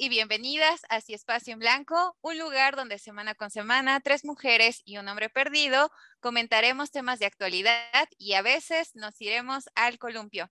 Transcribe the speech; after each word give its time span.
y 0.00 0.08
bienvenidas 0.08 0.82
a 0.90 1.00
Si 1.00 1.12
Espacio 1.12 1.52
en 1.52 1.58
Blanco, 1.58 2.16
un 2.20 2.38
lugar 2.38 2.76
donde 2.76 3.00
semana 3.00 3.34
con 3.34 3.50
semana 3.50 4.00
tres 4.00 4.24
mujeres 4.24 4.80
y 4.84 4.96
un 4.96 5.08
hombre 5.08 5.28
perdido 5.28 5.90
comentaremos 6.20 6.92
temas 6.92 7.18
de 7.18 7.26
actualidad 7.26 8.08
y 8.16 8.34
a 8.34 8.42
veces 8.42 8.94
nos 8.94 9.20
iremos 9.20 9.68
al 9.74 9.98
columpio. 9.98 10.48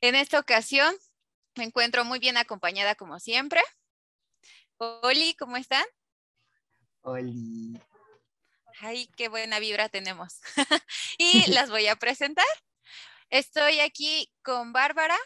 En 0.00 0.14
esta 0.14 0.38
ocasión 0.38 0.96
me 1.54 1.64
encuentro 1.64 2.06
muy 2.06 2.18
bien 2.18 2.38
acompañada 2.38 2.94
como 2.94 3.20
siempre. 3.20 3.60
Oli, 4.78 5.34
¿cómo 5.34 5.58
están? 5.58 5.84
Oli. 7.02 7.78
Ay, 8.80 9.06
qué 9.18 9.28
buena 9.28 9.58
vibra 9.58 9.90
tenemos. 9.90 10.40
y 11.18 11.50
las 11.52 11.68
voy 11.68 11.88
a 11.88 11.96
presentar. 11.96 12.46
Estoy 13.28 13.80
aquí 13.80 14.32
con 14.40 14.72
Bárbara. 14.72 15.18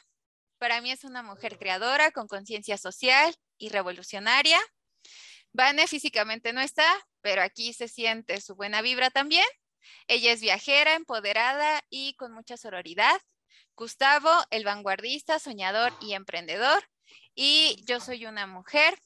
Para 0.58 0.80
mí 0.80 0.90
es 0.90 1.04
una 1.04 1.22
mujer 1.22 1.58
creadora 1.58 2.10
con 2.10 2.26
conciencia 2.26 2.76
social 2.76 3.36
y 3.62 3.68
revolucionaria. 3.68 4.60
Vane 5.52 5.86
físicamente 5.86 6.52
no 6.52 6.60
está, 6.60 6.86
pero 7.20 7.42
aquí 7.42 7.72
se 7.72 7.86
siente 7.86 8.40
su 8.40 8.56
buena 8.56 8.82
vibra 8.82 9.10
también. 9.10 9.46
Ella 10.08 10.32
es 10.32 10.40
viajera, 10.40 10.94
empoderada 10.94 11.80
y 11.88 12.14
con 12.14 12.32
mucha 12.32 12.56
sororidad. 12.56 13.20
Gustavo, 13.76 14.30
el 14.50 14.64
vanguardista, 14.64 15.38
soñador 15.38 15.92
y 16.00 16.14
emprendedor. 16.14 16.82
Y 17.36 17.80
yo 17.86 18.00
soy 18.00 18.26
una 18.26 18.48
mujer, 18.48 18.98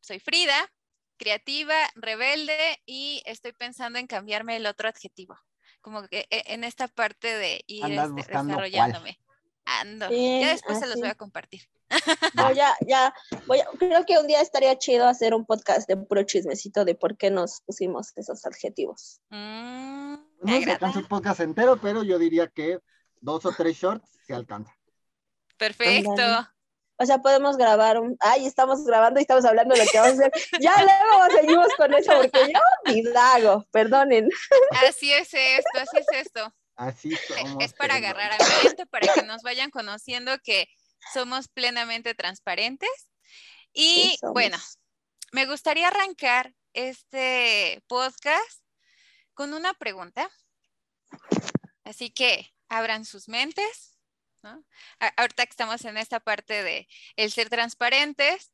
soy 0.00 0.20
Frida, 0.20 0.70
creativa, 1.16 1.74
rebelde 1.94 2.82
y 2.84 3.22
estoy 3.24 3.52
pensando 3.52 3.98
en 3.98 4.06
cambiarme 4.06 4.56
el 4.56 4.66
otro 4.66 4.90
adjetivo, 4.90 5.38
como 5.80 6.06
que 6.06 6.26
e, 6.28 6.42
en 6.52 6.64
esta 6.64 6.86
parte 6.86 7.34
de 7.34 7.64
ir 7.66 7.84
este, 7.86 8.12
desarrollándome. 8.12 9.18
Ando. 9.64 10.10
ya 10.10 10.50
después 10.50 10.78
se 10.78 10.86
los 10.86 10.96
voy 10.96 11.08
a 11.08 11.14
compartir. 11.14 11.62
No, 12.34 12.52
ya, 12.52 12.74
ya, 12.86 13.14
voy 13.46 13.60
creo 13.78 14.04
que 14.04 14.18
un 14.18 14.26
día 14.26 14.40
estaría 14.40 14.76
chido 14.78 15.06
hacer 15.06 15.34
un 15.34 15.44
podcast 15.44 15.88
de 15.88 15.96
puro 15.96 16.22
chismecito 16.24 16.84
de 16.84 16.94
por 16.94 17.16
qué 17.16 17.30
nos 17.30 17.60
pusimos 17.62 18.12
esos 18.16 18.44
adjetivos. 18.44 19.20
Mm, 19.30 20.14
no 20.42 20.62
se 20.62 20.70
alcanza 20.72 20.98
el 20.98 21.08
podcast 21.08 21.40
entero, 21.40 21.78
pero 21.80 22.02
yo 22.02 22.18
diría 22.18 22.48
que 22.48 22.78
dos 23.20 23.44
o 23.46 23.52
tres 23.52 23.76
shorts 23.76 24.08
se 24.26 24.34
alcanza. 24.34 24.76
Perfecto. 25.56 26.48
O 26.98 27.04
sea, 27.04 27.18
podemos 27.18 27.56
grabar 27.58 27.98
un. 28.00 28.16
Ay, 28.20 28.46
estamos 28.46 28.84
grabando 28.84 29.20
y 29.20 29.22
estamos 29.22 29.44
hablando 29.44 29.74
de 29.74 29.84
lo 29.84 29.90
que 29.90 29.98
vamos 29.98 30.18
a 30.18 30.26
hacer. 30.26 30.32
Ya 30.60 30.74
luego 30.82 31.38
seguimos 31.38 31.68
con 31.76 31.92
eso 31.92 32.12
porque 32.16 32.52
yo 32.52 32.92
divago, 32.92 33.66
perdonen. 33.70 34.28
Así 34.88 35.12
es 35.12 35.28
esto, 35.32 35.78
así 35.78 35.98
es 35.98 36.26
esto. 36.26 36.54
Así 36.74 37.16
somos. 37.16 37.62
Es 37.64 37.74
para 37.74 37.94
pero- 37.94 38.06
agarrar 38.06 38.32
ambiente, 38.40 38.86
para 38.86 39.12
que 39.12 39.22
nos 39.22 39.42
vayan 39.42 39.70
conociendo 39.70 40.32
que 40.42 40.68
somos 41.12 41.48
plenamente 41.48 42.14
transparentes. 42.14 43.08
Y 43.72 44.16
Sí, 44.18 44.18
bueno, 44.32 44.58
me 45.32 45.46
gustaría 45.46 45.88
arrancar 45.88 46.54
este 46.72 47.82
podcast 47.86 48.62
con 49.34 49.54
una 49.54 49.74
pregunta. 49.74 50.30
Así 51.84 52.10
que 52.10 52.52
abran 52.68 53.04
sus 53.04 53.28
mentes. 53.28 53.98
Ahorita 55.16 55.44
que 55.44 55.50
estamos 55.50 55.84
en 55.84 55.96
esta 55.96 56.20
parte 56.20 56.62
de 56.62 56.88
el 57.16 57.32
ser 57.32 57.48
transparentes, 57.48 58.52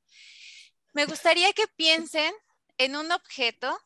me 0.93 1.05
gustaría 1.07 1.53
que 1.53 1.67
piensen 1.69 2.33
en 2.79 2.97
un 2.97 3.13
objeto 3.13 3.79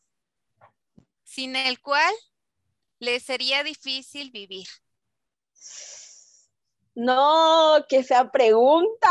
sin 1.24 1.56
el 1.56 1.80
cual 1.80 2.14
les 2.98 3.24
sería 3.24 3.64
difícil 3.64 4.30
vivir. 4.30 4.68
No, 6.96 7.84
que 7.88 8.02
sea 8.02 8.30
pregunta. 8.32 9.08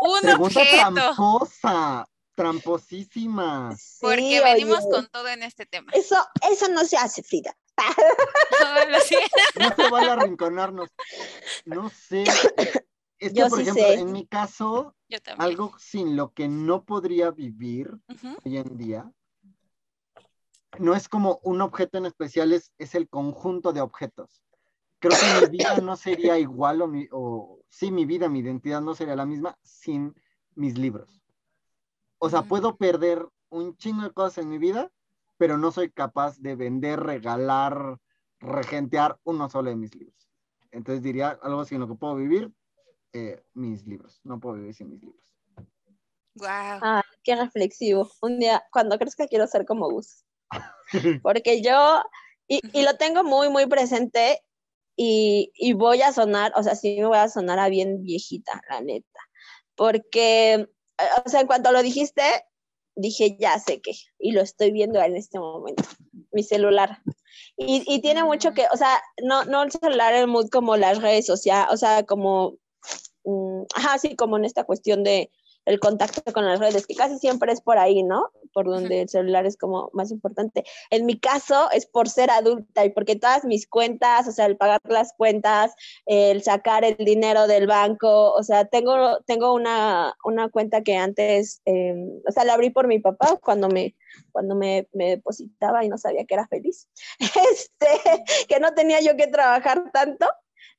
Un 0.00 0.20
Pregunta 0.22 0.60
objeto, 0.60 0.92
tramposa, 0.94 2.06
tramposísima. 2.34 3.76
porque 4.00 4.20
Sí, 4.22 4.40
venimos 4.42 4.78
oye. 4.78 4.90
con 4.90 5.06
todo 5.08 5.28
en 5.28 5.42
este 5.42 5.66
tema. 5.66 5.90
Eso, 5.92 6.16
eso 6.50 6.68
no 6.68 6.84
se 6.84 6.96
hace, 6.96 7.22
Frida. 7.22 7.54
No, 7.76 8.90
lo 8.90 9.00
siento. 9.00 9.36
No 9.56 9.74
se 9.74 9.90
vale 9.90 10.10
arrinconarnos. 10.10 10.88
No 11.66 11.90
sé. 11.90 12.24
Es 13.22 13.34
que, 13.34 13.38
Yo 13.40 13.48
por 13.50 13.58
sí 13.58 13.62
ejemplo, 13.64 13.84
sé. 13.84 13.94
en 14.00 14.12
mi 14.12 14.26
caso, 14.26 14.96
algo 15.36 15.74
sin 15.78 16.16
lo 16.16 16.32
que 16.32 16.48
no 16.48 16.84
podría 16.86 17.30
vivir 17.30 17.90
hoy 18.46 18.56
en 18.56 18.78
día, 18.78 19.12
no 20.78 20.94
es 20.94 21.06
como 21.06 21.38
un 21.42 21.60
objeto 21.60 21.98
en 21.98 22.06
especial, 22.06 22.54
es, 22.54 22.72
es 22.78 22.94
el 22.94 23.10
conjunto 23.10 23.74
de 23.74 23.82
objetos. 23.82 24.40
Creo 25.00 25.16
que 25.18 25.46
mi 25.46 25.50
vida 25.58 25.76
no 25.78 25.96
sería 25.96 26.38
igual, 26.38 26.82
o, 26.82 26.86
mi, 26.86 27.08
o 27.10 27.60
sí, 27.68 27.90
mi 27.90 28.04
vida, 28.04 28.28
mi 28.28 28.40
identidad 28.40 28.80
no 28.80 28.94
sería 28.94 29.16
la 29.16 29.26
misma 29.26 29.58
sin 29.62 30.14
mis 30.54 30.78
libros. 30.78 31.22
O 32.18 32.28
sea, 32.28 32.42
puedo 32.42 32.76
perder 32.76 33.26
un 33.48 33.76
chingo 33.76 34.02
de 34.02 34.12
cosas 34.12 34.38
en 34.38 34.50
mi 34.50 34.58
vida, 34.58 34.92
pero 35.38 35.56
no 35.56 35.72
soy 35.72 35.90
capaz 35.90 36.38
de 36.38 36.54
vender, 36.54 37.00
regalar, 37.00 37.98
regentear 38.40 39.18
uno 39.24 39.48
solo 39.48 39.70
de 39.70 39.76
mis 39.76 39.94
libros. 39.94 40.28
Entonces 40.70 41.02
diría 41.02 41.38
algo 41.42 41.64
sin 41.64 41.80
lo 41.80 41.88
que 41.88 41.94
puedo 41.94 42.14
vivir, 42.14 42.52
eh, 43.12 43.42
mis 43.54 43.86
libros. 43.86 44.20
No 44.22 44.38
puedo 44.38 44.56
vivir 44.56 44.74
sin 44.74 44.90
mis 44.90 45.00
libros. 45.00 45.34
Guau. 46.34 46.78
Ah, 46.82 47.04
qué 47.24 47.36
reflexivo. 47.36 48.10
Un 48.20 48.38
día, 48.38 48.62
cuando 48.70 48.98
crezca, 48.98 49.26
quiero 49.26 49.46
ser 49.46 49.64
como 49.64 49.90
Gus. 49.90 50.24
Porque 51.22 51.62
yo, 51.62 52.02
y, 52.46 52.60
y 52.78 52.84
lo 52.84 52.96
tengo 52.96 53.24
muy, 53.24 53.48
muy 53.48 53.66
presente, 53.66 54.42
y, 55.02 55.72
voy 55.72 56.02
a 56.02 56.12
sonar, 56.12 56.52
o 56.56 56.62
sea, 56.62 56.74
sí 56.74 56.96
me 56.98 57.06
voy 57.06 57.16
a 57.16 57.28
sonar 57.30 57.58
a 57.58 57.70
bien 57.70 58.02
viejita, 58.02 58.60
la 58.68 58.82
neta. 58.82 59.20
Porque, 59.74 60.68
o 61.24 61.28
sea, 61.28 61.40
en 61.40 61.46
cuanto 61.46 61.72
lo 61.72 61.82
dijiste, 61.82 62.22
dije, 62.96 63.36
ya 63.38 63.58
sé 63.58 63.80
que, 63.80 63.92
y 64.18 64.32
lo 64.32 64.42
estoy 64.42 64.72
viendo 64.72 65.00
en 65.00 65.16
este 65.16 65.38
momento, 65.38 65.84
mi 66.32 66.42
celular. 66.42 66.98
Y, 67.56 67.82
y 67.86 68.02
tiene 68.02 68.24
mucho 68.24 68.52
que, 68.52 68.66
o 68.72 68.76
sea, 68.76 69.00
no, 69.22 69.44
no 69.46 69.62
el 69.62 69.72
celular, 69.72 70.12
el 70.12 70.26
mood 70.26 70.50
como 70.50 70.76
las 70.76 71.00
redes 71.00 71.24
sociales, 71.24 71.72
o 71.72 71.78
sea, 71.78 72.04
como, 72.04 72.58
mm, 73.24 73.62
ajá, 73.74 73.98
sí, 73.98 74.16
como 74.16 74.36
en 74.36 74.44
esta 74.44 74.64
cuestión 74.64 75.02
de 75.02 75.30
el 75.64 75.80
contacto 75.80 76.30
con 76.32 76.44
las 76.44 76.58
redes, 76.58 76.86
que 76.86 76.94
casi 76.94 77.18
siempre 77.18 77.52
es 77.52 77.62
por 77.62 77.78
ahí, 77.78 78.02
¿no? 78.02 78.30
Por 78.52 78.66
donde 78.66 79.02
el 79.02 79.08
celular 79.08 79.46
es 79.46 79.56
como 79.56 79.90
más 79.92 80.10
importante. 80.10 80.64
En 80.90 81.06
mi 81.06 81.18
caso 81.18 81.70
es 81.70 81.86
por 81.86 82.08
ser 82.08 82.30
adulta 82.30 82.84
y 82.84 82.90
porque 82.90 83.16
todas 83.16 83.44
mis 83.44 83.66
cuentas, 83.66 84.26
o 84.28 84.32
sea, 84.32 84.46
el 84.46 84.56
pagar 84.56 84.80
las 84.84 85.12
cuentas, 85.12 85.72
el 86.06 86.42
sacar 86.42 86.84
el 86.84 86.96
dinero 86.96 87.46
del 87.46 87.66
banco, 87.66 88.32
o 88.32 88.42
sea, 88.42 88.64
tengo, 88.64 89.20
tengo 89.26 89.54
una, 89.54 90.14
una 90.24 90.48
cuenta 90.48 90.82
que 90.82 90.96
antes, 90.96 91.62
eh, 91.64 91.94
o 92.26 92.32
sea, 92.32 92.44
la 92.44 92.54
abrí 92.54 92.70
por 92.70 92.86
mi 92.86 92.98
papá 92.98 93.38
cuando 93.42 93.68
me, 93.68 93.94
cuando 94.32 94.54
me, 94.54 94.88
me 94.92 95.10
depositaba 95.10 95.84
y 95.84 95.88
no 95.88 95.98
sabía 95.98 96.24
que 96.24 96.34
era 96.34 96.48
feliz, 96.48 96.88
este, 97.18 98.24
que 98.48 98.60
no 98.60 98.74
tenía 98.74 99.00
yo 99.00 99.16
que 99.16 99.26
trabajar 99.26 99.90
tanto. 99.92 100.26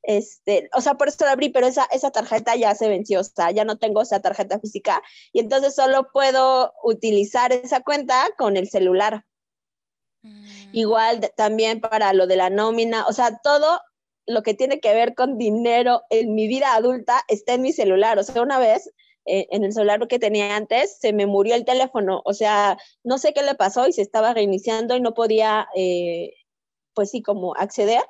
Este, 0.04 0.70
o 0.74 0.82
sea, 0.82 0.96
por 0.96 1.08
eso 1.08 1.26
la 1.26 1.32
abrí, 1.32 1.50
pero 1.50 1.68
esa, 1.68 1.86
esa 1.92 2.12
tarjeta 2.12 2.56
ya 2.56 2.74
se 2.74 2.90
venció, 2.90 3.20
o 3.20 3.24
sea, 3.24 3.52
ya 3.52 3.66
no 3.66 3.78
tengo 3.78 4.02
esa 4.02 4.20
tarjeta 4.20 4.60
física 4.60 5.02
y 5.32 5.40
entonces 5.40 5.76
solo 5.76 6.10
puedo 6.12 6.74
utilizar 6.84 7.54
esa 7.54 7.82
cuenta 7.82 8.30
con 8.38 8.58
el 8.58 8.68
celular. 8.68 9.26
Mm. 10.24 10.46
Igual 10.74 11.32
también 11.36 11.82
para 11.82 12.14
lo 12.14 12.26
de 12.26 12.36
la 12.36 12.50
nómina, 12.50 13.06
o 13.08 13.14
sea, 13.14 13.40
todo 13.44 13.80
lo 14.26 14.44
que 14.44 14.54
tiene 14.54 14.80
que 14.80 14.94
ver 14.94 15.16
con 15.16 15.38
dinero 15.38 16.04
en 16.10 16.34
mi 16.34 16.48
vida 16.48 16.74
adulta 16.76 17.22
está 17.28 17.54
en 17.54 17.62
mi 17.62 17.74
celular. 17.74 18.18
O 18.18 18.24
sea, 18.24 18.42
una 18.42 18.60
vez 18.60 18.92
eh, 19.26 19.48
en 19.52 19.64
el 19.64 19.74
celular 19.74 20.08
que 20.08 20.20
tenía 20.20 20.56
antes 20.56 20.98
se 21.00 21.14
me 21.14 21.28
murió 21.28 21.54
el 21.56 21.66
teléfono, 21.66 22.22
o 22.26 22.34
sea, 22.34 22.78
no 23.04 23.20
sé 23.20 23.34
qué 23.34 23.44
le 23.44 23.54
pasó 23.56 23.88
y 23.88 23.94
se 23.94 24.02
estaba 24.02 24.34
reiniciando 24.34 24.96
y 24.96 25.02
no 25.02 25.14
podía, 25.14 25.68
eh, 25.76 26.34
pues 26.94 27.12
sí, 27.12 27.22
como 27.22 27.56
acceder. 27.56 28.04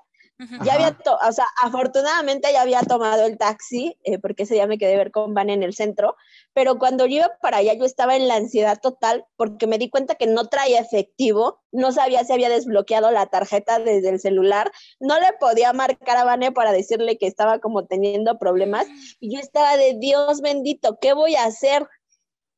Ya 0.63 0.73
había, 0.73 0.97
o 1.27 1.31
sea, 1.31 1.45
afortunadamente 1.61 2.51
ya 2.51 2.63
había 2.63 2.81
tomado 2.81 3.25
el 3.25 3.37
taxi, 3.37 3.97
eh, 4.03 4.17
porque 4.17 4.43
ese 4.43 4.55
día 4.55 4.65
me 4.65 4.79
quedé 4.79 4.97
ver 4.97 5.11
con 5.11 5.33
Van 5.33 5.49
en 5.49 5.61
el 5.61 5.75
centro, 5.75 6.15
pero 6.53 6.79
cuando 6.79 7.05
yo 7.05 7.17
iba 7.17 7.31
para 7.41 7.57
allá 7.57 7.73
yo 7.75 7.85
estaba 7.85 8.15
en 8.15 8.27
la 8.27 8.35
ansiedad 8.35 8.79
total 8.81 9.25
porque 9.35 9.67
me 9.67 9.77
di 9.77 9.89
cuenta 9.89 10.15
que 10.15 10.25
no 10.25 10.47
traía 10.47 10.79
efectivo, 10.79 11.61
no 11.71 11.91
sabía 11.91 12.23
si 12.23 12.33
había 12.33 12.49
desbloqueado 12.49 13.11
la 13.11 13.27
tarjeta 13.27 13.79
desde 13.79 14.09
el 14.09 14.19
celular, 14.19 14.71
no 14.99 15.19
le 15.19 15.31
podía 15.39 15.73
marcar 15.73 16.17
a 16.17 16.23
Vane 16.23 16.51
para 16.51 16.71
decirle 16.71 17.17
que 17.17 17.27
estaba 17.27 17.59
como 17.59 17.85
teniendo 17.85 18.39
problemas 18.39 18.87
y 19.19 19.35
yo 19.35 19.39
estaba 19.39 19.77
de 19.77 19.95
Dios 19.99 20.41
bendito, 20.41 20.97
¿qué 20.99 21.13
voy 21.13 21.35
a 21.35 21.45
hacer? 21.45 21.87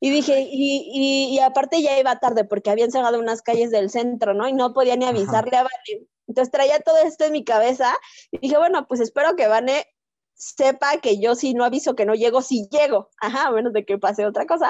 Y 0.05 0.09
dije, 0.09 0.41
y, 0.51 0.91
y, 0.93 1.33
y 1.33 1.39
aparte 1.39 1.81
ya 1.81 1.97
iba 1.97 2.19
tarde 2.19 2.43
porque 2.43 2.69
habían 2.69 2.91
cerrado 2.91 3.17
unas 3.19 3.41
calles 3.41 3.71
del 3.71 3.89
centro, 3.89 4.33
¿no? 4.33 4.49
Y 4.49 4.51
no 4.51 4.73
podía 4.73 4.97
ni 4.97 5.05
Ajá. 5.05 5.11
avisarle 5.11 5.55
a 5.55 5.63
Vane. 5.63 6.07
Entonces 6.27 6.51
traía 6.51 6.81
todo 6.81 6.97
esto 6.97 7.23
en 7.23 7.31
mi 7.31 7.45
cabeza 7.45 7.95
y 8.29 8.39
dije, 8.39 8.57
bueno, 8.57 8.85
pues 8.85 8.99
espero 8.99 9.37
que 9.37 9.47
Vane 9.47 9.85
sepa 10.33 10.97
que 10.97 11.21
yo 11.21 11.35
si 11.35 11.53
no 11.53 11.63
aviso 11.63 11.95
que 11.95 12.05
no 12.05 12.15
llego, 12.15 12.41
si 12.41 12.67
llego, 12.69 13.11
ajá, 13.21 13.47
a 13.47 13.51
menos 13.51 13.71
de 13.71 13.85
que 13.85 13.97
pase 13.97 14.25
otra 14.25 14.45
cosa. 14.45 14.69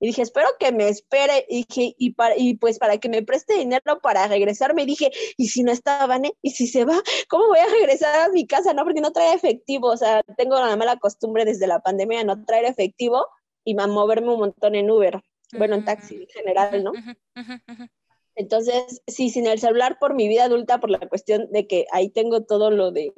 Y 0.00 0.08
dije, 0.08 0.22
espero 0.22 0.48
que 0.58 0.72
me 0.72 0.88
espere. 0.88 1.46
Y, 1.48 1.66
dije, 1.68 1.94
y, 1.96 2.14
para, 2.14 2.36
y 2.36 2.54
pues 2.56 2.80
para 2.80 2.98
que 2.98 3.08
me 3.08 3.22
preste 3.22 3.54
dinero 3.54 4.00
para 4.02 4.26
regresarme. 4.26 4.82
Y 4.82 4.86
dije, 4.86 5.12
¿y 5.36 5.50
si 5.50 5.62
no 5.62 5.70
está 5.70 6.04
Vane? 6.08 6.32
¿Y 6.42 6.50
si 6.50 6.66
se 6.66 6.84
va? 6.84 7.00
¿Cómo 7.28 7.46
voy 7.46 7.60
a 7.60 7.66
regresar 7.68 8.28
a 8.28 8.28
mi 8.30 8.44
casa? 8.44 8.74
No, 8.74 8.82
porque 8.82 9.00
no 9.00 9.12
trae 9.12 9.34
efectivo. 9.34 9.86
O 9.86 9.96
sea, 9.96 10.24
tengo 10.36 10.58
la 10.58 10.74
mala 10.74 10.96
costumbre 10.96 11.44
desde 11.44 11.68
la 11.68 11.78
pandemia 11.78 12.18
de 12.18 12.24
no 12.24 12.44
traer 12.44 12.64
efectivo. 12.64 13.24
Y 13.64 13.78
a 13.80 13.86
moverme 13.86 14.32
un 14.32 14.40
montón 14.40 14.74
en 14.74 14.90
Uber, 14.90 15.22
bueno, 15.52 15.74
en 15.76 15.84
taxi 15.84 16.16
en 16.16 16.28
general, 16.28 16.84
¿no? 16.84 16.92
Entonces, 18.36 19.02
sí, 19.06 19.30
sin 19.30 19.46
el 19.46 19.60
celular 19.60 19.98
por 19.98 20.14
mi 20.14 20.28
vida 20.28 20.44
adulta, 20.44 20.80
por 20.80 20.90
la 20.90 20.98
cuestión 21.08 21.50
de 21.52 21.66
que 21.66 21.86
ahí 21.92 22.10
tengo 22.10 22.42
todo 22.44 22.70
lo 22.70 22.90
de, 22.90 23.12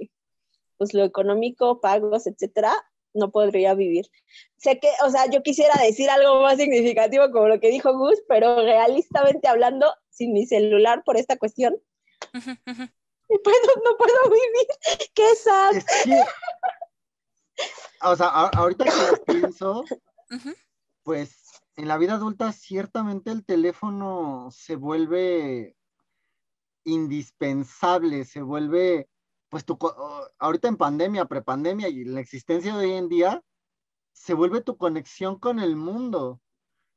pues 0.77 0.93
lo 0.95 1.05
económico, 1.05 1.81
pagos, 1.81 2.27
etcétera, 2.27 2.73
no 3.15 3.31
podría 3.31 3.75
vivir. 3.75 4.07
Sé 4.59 4.79
que, 4.79 4.91
o 5.05 5.11
sea, 5.11 5.27
yo 5.31 5.43
quisiera 5.43 5.75
decir 5.83 6.11
algo 6.11 6.43
más 6.43 6.59
significativo 6.59 7.31
como 7.31 7.49
lo 7.49 7.61
que 7.61 7.71
dijo 7.71 7.97
Gus, 7.97 8.23
pero 8.29 8.57
realistamente 8.63 9.49
hablando, 9.49 9.93
sin 10.11 10.33
mi 10.33 10.47
celular 10.47 11.03
por 11.05 11.17
esta 11.17 11.37
cuestión, 11.37 11.77
no 13.29 13.97
puedo, 13.99 14.31
vivir. 14.31 14.67
¡Qué 15.15 15.35
sad! 15.35 15.73
o 18.03 18.17
sea, 18.17 18.27
ahorita 18.29 18.85
que 18.85 18.91
lo 18.91 19.25
pienso, 19.25 19.85
pues 21.03 21.63
en 21.77 21.89
la 21.89 21.99
vida 21.99 22.15
adulta 22.15 22.53
ciertamente 22.53 23.31
el 23.31 23.45
teléfono 23.45 24.49
se 24.51 24.77
vuelve 24.77 25.77
indispensable, 26.85 28.25
se 28.25 28.43
vuelve, 28.43 29.09
pues 29.49 29.65
tu, 29.65 29.79
ahorita 30.39 30.69
en 30.69 30.77
pandemia, 30.77 31.27
prepandemia 31.27 31.89
y 31.89 32.05
la 32.05 32.21
existencia 32.21 32.77
de 32.77 32.87
hoy 32.87 32.93
en 32.93 33.09
día, 33.09 33.45
se 34.13 34.35
vuelve 34.35 34.63
tu 34.63 34.77
conexión 34.77 35.39
con 35.39 35.61
el 35.61 35.77
mundo. 35.77 36.41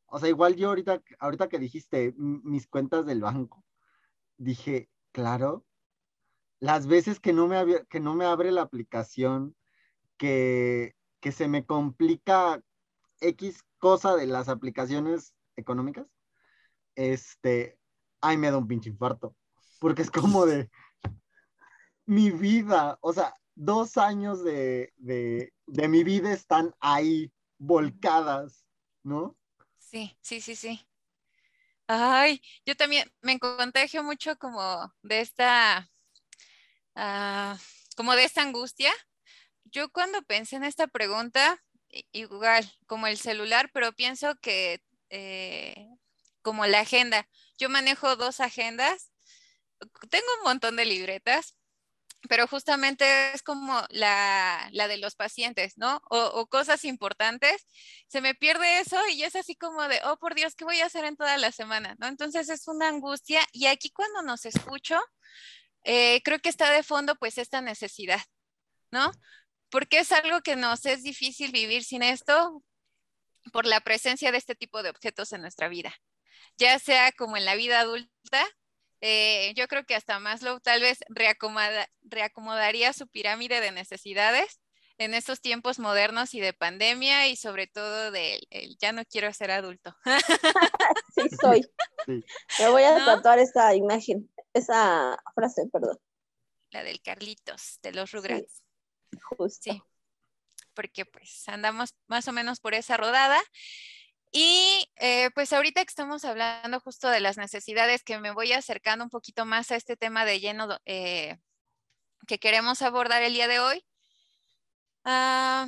O 0.06 0.20
sea, 0.20 0.30
igual 0.30 0.56
yo 0.56 0.70
ahorita, 0.70 1.02
ahorita 1.20 1.50
que 1.50 1.60
dijiste 1.60 2.14
mis 2.18 2.68
cuentas 2.68 3.06
del 3.06 3.22
banco, 3.22 3.64
dije, 4.38 4.90
claro, 5.12 5.66
las 6.60 6.88
veces 6.88 7.20
que 7.20 7.34
no 7.34 7.48
me, 7.48 7.86
que 7.88 8.00
no 8.00 8.16
me 8.16 8.26
abre 8.26 8.52
la 8.52 8.62
aplicación, 8.62 9.56
que, 10.18 10.96
que 11.20 11.32
se 11.32 11.48
me 11.48 11.66
complica 11.66 12.62
X 13.22 13.64
cosa 13.78 14.16
de 14.16 14.28
las 14.28 14.50
aplicaciones 14.50 15.34
económicas, 15.56 16.08
este, 16.96 17.78
ay, 18.22 18.38
me 18.38 18.52
da 18.52 18.58
un 18.58 18.68
pinche 18.68 18.90
infarto, 18.90 19.36
porque 19.80 20.02
es 20.02 20.12
como 20.12 20.46
de 20.46 20.70
mi 22.06 22.32
vida, 22.32 22.98
o 23.02 23.14
sea, 23.14 23.34
dos 23.56 23.98
años 23.98 24.44
de, 24.44 24.94
de, 24.98 25.54
de 25.68 25.88
mi 25.88 26.04
vida 26.04 26.32
están 26.32 26.74
ahí 26.80 27.32
volcadas, 27.58 28.66
¿no? 29.04 29.36
Sí, 29.78 30.18
sí, 30.22 30.40
sí, 30.40 30.56
sí. 30.56 30.88
Ay, 31.88 32.42
yo 32.66 32.76
también 32.76 33.12
me 33.22 33.40
contagio 33.40 34.04
mucho 34.04 34.38
como 34.38 34.94
de 35.02 35.22
esta, 35.22 35.90
ah, 36.96 37.58
como 37.98 38.14
de 38.14 38.26
esta 38.26 38.44
angustia. 38.44 38.92
Yo 39.66 39.90
cuando 39.92 40.22
pensé 40.22 40.56
en 40.58 40.64
esta 40.64 40.88
pregunta, 40.88 41.60
igual 42.12 42.72
como 42.88 43.08
el 43.08 43.18
celular, 43.18 43.70
pero 43.74 43.94
pienso 43.94 44.36
que 44.42 44.82
eh, 45.10 45.88
como 46.42 46.66
la 46.68 46.82
agenda, 46.82 47.28
yo 47.58 47.70
manejo 47.70 48.16
dos 48.16 48.40
agendas, 48.40 49.12
tengo 50.10 50.28
un 50.40 50.44
montón 50.44 50.76
de 50.76 50.86
libretas, 50.86 51.56
pero 52.28 52.48
justamente 52.48 53.34
es 53.34 53.42
como 53.44 53.82
la, 53.90 54.70
de 54.72 54.98
los 54.98 55.16
pacientes, 55.16 55.78
¿no? 55.78 56.02
O, 56.10 56.48
cosas 56.48 56.84
importantes, 56.84 57.66
se 58.08 58.22
me 58.22 58.36
pierde 58.36 58.80
eso 58.80 58.98
y 59.10 59.24
es 59.24 59.36
así 59.36 59.56
como 59.56 59.88
de, 59.88 60.02
oh, 60.06 60.18
por 60.18 60.36
Dios, 60.36 60.56
¿qué 60.56 60.66
voy 60.66 60.82
a 60.82 60.88
hacer 60.88 61.06
en 61.06 61.16
toda 61.16 61.38
la 61.38 61.52
semana? 61.52 61.96
¿No? 62.00 62.08
Entonces 62.08 62.50
es 62.50 62.68
una 62.68 62.90
angustia 62.90 63.42
y 63.54 63.68
aquí 63.68 63.90
cuando 63.92 64.22
nos 64.22 64.46
escucho, 64.46 65.00
eh, 65.84 66.22
creo 66.24 66.40
que 66.40 66.50
está 66.50 66.72
de 66.72 66.84
fondo 66.84 67.16
pues 67.16 67.38
esta 67.38 67.62
necesidad, 67.62 68.22
¿no? 68.92 69.12
Porque 69.70 70.00
es 70.00 70.12
algo 70.12 70.42
que 70.42 70.56
nos 70.56 70.86
es 70.86 71.04
difícil 71.04 71.52
vivir 71.52 71.84
sin 71.84 72.04
esto 72.04 72.64
por 73.52 73.66
la 73.66 73.82
presencia 73.82 74.32
de 74.32 74.38
este 74.38 74.56
tipo 74.56 74.84
de 74.84 74.90
objetos 74.90 75.34
en 75.34 75.42
nuestra 75.42 75.68
vida, 75.68 75.94
ya 76.58 76.78
sea 76.80 77.12
como 77.12 77.38
en 77.38 77.46
la 77.46 77.56
vida 77.56 77.80
adulta. 77.80 78.46
Eh, 79.02 79.54
yo 79.56 79.68
creo 79.68 79.86
que 79.86 79.96
hasta 79.96 80.20
Maslow 80.20 80.60
tal 80.60 80.82
vez 80.82 81.00
reacomodaría 81.10 82.92
su 82.92 83.08
pirámide 83.08 83.62
de 83.62 83.72
necesidades 83.72 84.60
en 85.00 85.14
estos 85.14 85.40
tiempos 85.40 85.80
modernos 85.80 86.34
y 86.34 86.42
de 86.42 86.52
pandemia 86.52 87.28
y 87.30 87.38
sobre 87.38 87.68
todo 87.68 88.12
de 88.12 88.42
ya 88.80 88.92
no 88.92 89.06
quiero 89.06 89.32
ser 89.34 89.52
adulto. 89.52 89.96
sí, 91.16 91.30
soy. 91.42 91.66
Me 92.60 92.70
voy 92.70 92.84
a 92.84 93.04
tatuar 93.06 93.40
esa 93.40 93.74
imagen, 93.74 94.30
esa 94.54 95.18
frase, 95.34 95.68
perdón. 95.72 95.98
La 96.72 96.84
del 96.84 97.02
Carlitos, 97.02 97.80
de 97.82 97.94
los 97.94 98.12
Rugrats. 98.12 98.58
Sí, 98.58 98.64
porque 100.74 101.06
pues 101.06 101.44
andamos 101.48 101.94
más 102.08 102.28
o 102.28 102.32
menos 102.32 102.60
por 102.60 102.74
esa 102.74 102.98
rodada. 102.98 103.40
Y 104.32 104.90
eh, 104.98 105.32
pues 105.34 105.54
ahorita 105.54 105.84
que 105.84 105.90
estamos 105.90 106.24
hablando 106.24 106.80
justo 106.80 107.10
de 107.10 107.20
las 107.20 107.38
necesidades, 107.38 108.04
que 108.04 108.20
me 108.20 108.32
voy 108.32 108.54
acercando 108.54 109.04
un 109.04 109.10
poquito 109.10 109.46
más 109.46 109.72
a 109.72 109.76
este 109.76 109.98
tema 109.98 110.24
de 110.24 110.40
lleno 110.40 110.80
eh, 110.86 111.38
que 112.28 112.40
queremos 112.40 112.82
abordar 112.82 113.24
el 113.24 113.34
día 113.34 113.48
de 113.48 113.60
hoy. 113.60 113.84
Ah, 115.04 115.68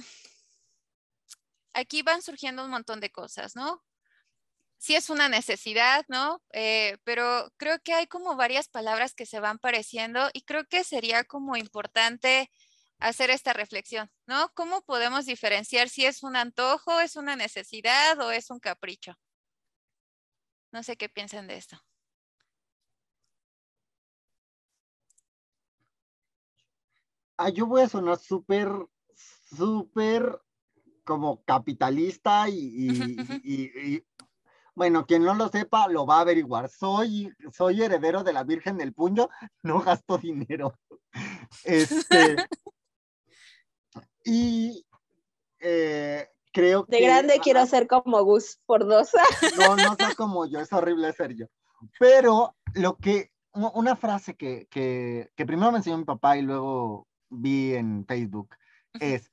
aquí 1.74 2.04
van 2.04 2.22
surgiendo 2.22 2.64
un 2.64 2.72
montón 2.72 3.00
de 3.00 3.12
cosas, 3.12 3.56
¿no? 3.56 3.84
Sí 4.78 4.96
es 4.96 5.10
una 5.10 5.30
necesidad, 5.30 6.06
¿no? 6.08 6.42
Eh, 6.54 6.98
pero 7.04 7.52
creo 7.58 7.80
que 7.80 7.94
hay 7.94 8.08
como 8.08 8.36
varias 8.36 8.68
palabras 8.68 9.14
que 9.14 9.26
se 9.26 9.40
van 9.40 9.60
pareciendo 9.60 10.30
y 10.34 10.44
creo 10.44 10.66
que 10.66 10.84
sería 10.84 11.24
como 11.24 11.56
importante 11.58 12.50
hacer 13.01 13.31
esta 13.31 13.51
reflexión, 13.51 14.09
¿no? 14.27 14.50
¿Cómo 14.53 14.81
podemos 14.83 15.25
diferenciar 15.25 15.89
si 15.89 16.06
es 16.06 16.24
un 16.24 16.36
antojo, 16.36 17.00
es 17.01 17.15
una 17.15 17.36
necesidad 17.36 18.19
o 18.19 18.31
es 18.31 18.50
un 18.50 18.59
capricho? 18.59 19.13
No 20.71 20.83
sé 20.83 20.95
qué 20.95 21.09
piensan 21.09 21.48
de 21.48 21.57
esto. 21.57 21.77
Ah, 27.38 27.50
yo 27.50 27.65
voy 27.65 27.81
a 27.81 27.89
sonar 27.89 28.19
súper, 28.19 28.69
súper 29.15 30.39
como 31.03 31.44
capitalista 31.44 32.48
y, 32.48 34.03
bueno, 34.75 35.07
quien 35.07 35.24
no 35.24 35.33
lo 35.33 35.50
sepa 35.50 35.88
lo 35.88 36.05
va 36.05 36.17
a 36.17 36.22
averiguar. 36.22 36.70
Soy, 36.70 37.34
soy 37.51 37.81
heredero 37.81 38.24
de 38.24 38.34
la 38.34 38.43
Virgen 38.43 38.77
del 38.77 38.93
Puño, 38.93 39.27
no 39.63 39.81
gasto 39.81 40.17
dinero. 40.17 40.77
Este, 41.65 42.38
y 44.24 44.86
eh, 45.60 46.30
creo 46.51 46.86
que... 46.86 46.98
De 46.98 47.04
grande 47.04 47.40
quiero 47.44 47.66
ser 47.66 47.88
como 47.88 48.24
Gus 48.24 48.60
por 48.66 48.86
dos. 48.86 49.12
No, 49.58 49.75
no 49.75 49.96
soy 49.98 50.16
como 50.16 50.46
yo, 50.46 50.60
es 50.60 50.72
horrible 50.74 51.12
ser 51.13 51.36
yo. 51.36 51.48
Pero 52.00 52.56
lo 52.74 52.98
que, 52.98 53.32
una 53.54 53.96
frase 53.96 54.36
que, 54.36 54.68
que, 54.70 55.32
que 55.36 55.46
primero 55.46 55.72
me 55.72 55.80
enseñó 55.80 55.98
mi 55.98 56.06
papá 56.06 56.38
y 56.38 56.42
luego 56.42 57.08
vi 57.30 57.74
en 57.74 58.06
Facebook 58.06 58.56
es, 59.00 59.32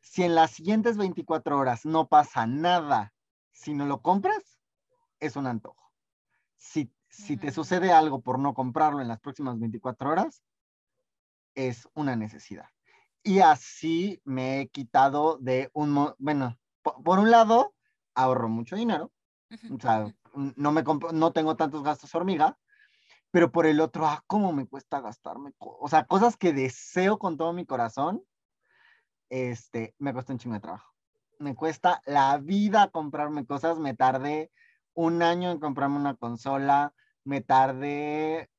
si 0.00 0.24
en 0.24 0.34
las 0.34 0.50
siguientes 0.50 0.96
24 0.96 1.58
horas 1.58 1.84
no 1.84 2.08
pasa 2.08 2.46
nada, 2.46 3.14
si 3.52 3.74
no 3.74 3.86
lo 3.86 4.02
compras, 4.02 4.58
es 5.20 5.36
un 5.36 5.46
antojo. 5.46 5.92
Si, 6.56 6.92
si 7.08 7.36
te 7.36 7.52
sucede 7.52 7.92
algo 7.92 8.20
por 8.20 8.38
no 8.38 8.54
comprarlo 8.54 9.00
en 9.00 9.08
las 9.08 9.20
próximas 9.20 9.58
24 9.58 10.10
horas, 10.10 10.42
es 11.54 11.88
una 11.94 12.16
necesidad. 12.16 12.68
Y 13.22 13.40
así 13.40 14.20
me 14.24 14.60
he 14.60 14.68
quitado 14.68 15.38
de 15.38 15.70
un, 15.74 16.14
bueno, 16.18 16.58
por, 16.82 17.18
un 17.18 17.30
lado, 17.30 17.74
ahorro 18.14 18.48
mucho 18.48 18.76
dinero, 18.76 19.12
o 19.70 19.80
sea, 19.80 20.14
no, 20.34 20.72
me 20.72 20.82
no 21.12 21.32
tengo 21.32 21.56
tantos 21.56 21.82
gastos 21.82 22.14
hormiga, 22.14 22.58
pero 23.30 23.52
por 23.52 23.66
el 23.66 23.80
otro, 23.80 24.06
ah, 24.06 24.24
cómo 24.26 24.52
me 24.52 24.66
cuesta 24.66 25.00
gastarme, 25.00 25.52
o 25.58 25.88
sea, 25.88 26.06
cosas 26.06 26.36
que 26.36 26.52
deseo 26.52 27.18
con 27.18 27.36
todo 27.36 27.52
mi 27.52 27.66
corazón, 27.66 28.24
este, 29.28 29.94
me 29.98 30.12
cuesta 30.12 30.32
un 30.32 30.38
chingo 30.38 30.54
de 30.54 30.60
trabajo. 30.60 30.92
Me 31.38 31.54
cuesta 31.54 32.02
la 32.04 32.36
vida 32.38 32.90
comprarme 32.90 33.46
cosas, 33.46 33.78
me 33.78 33.94
tardé 33.94 34.50
un 34.92 35.22
año 35.22 35.50
en 35.50 35.60
comprarme 35.60 35.96
una 35.96 36.16
consola, 36.16 36.92
me 37.24 37.40
tardé 37.40 38.50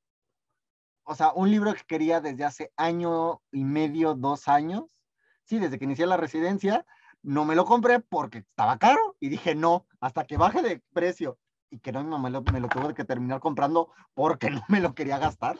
o 1.04 1.16
sea, 1.16 1.32
un 1.34 1.50
libro 1.50 1.74
que 1.74 1.84
quería 1.84 2.22
desde 2.22 2.44
hace 2.44 2.72
año 2.78 3.42
y 3.52 3.64
medio, 3.64 4.14
dos 4.14 4.48
años, 4.48 4.98
sí, 5.44 5.60
desde 5.60 5.78
que 5.78 5.86
inicié 5.86 6.06
la 6.06 6.18
residencia, 6.18 6.86
no 7.24 7.46
me 7.46 7.56
lo 7.56 7.66
compré 7.66 8.00
porque 8.00 8.40
estaba 8.40 8.78
caro 8.80 9.16
y 9.20 9.30
dije 9.30 9.56
no, 9.56 9.88
hasta 10.00 10.26
que 10.26 10.38
baje 10.38 10.62
de 10.62 10.82
precio. 10.94 11.38
Y 11.70 11.80
que 11.80 11.92
no, 11.92 12.04
mi 12.04 12.10
mamá 12.10 12.30
me 12.30 12.60
lo 12.60 12.68
tuvo 12.68 12.94
que 12.94 13.06
terminar 13.06 13.40
comprando 13.40 13.94
porque 14.14 14.50
no 14.50 14.64
me 14.68 14.82
lo 14.82 14.94
quería 14.94 15.18
gastar. 15.18 15.58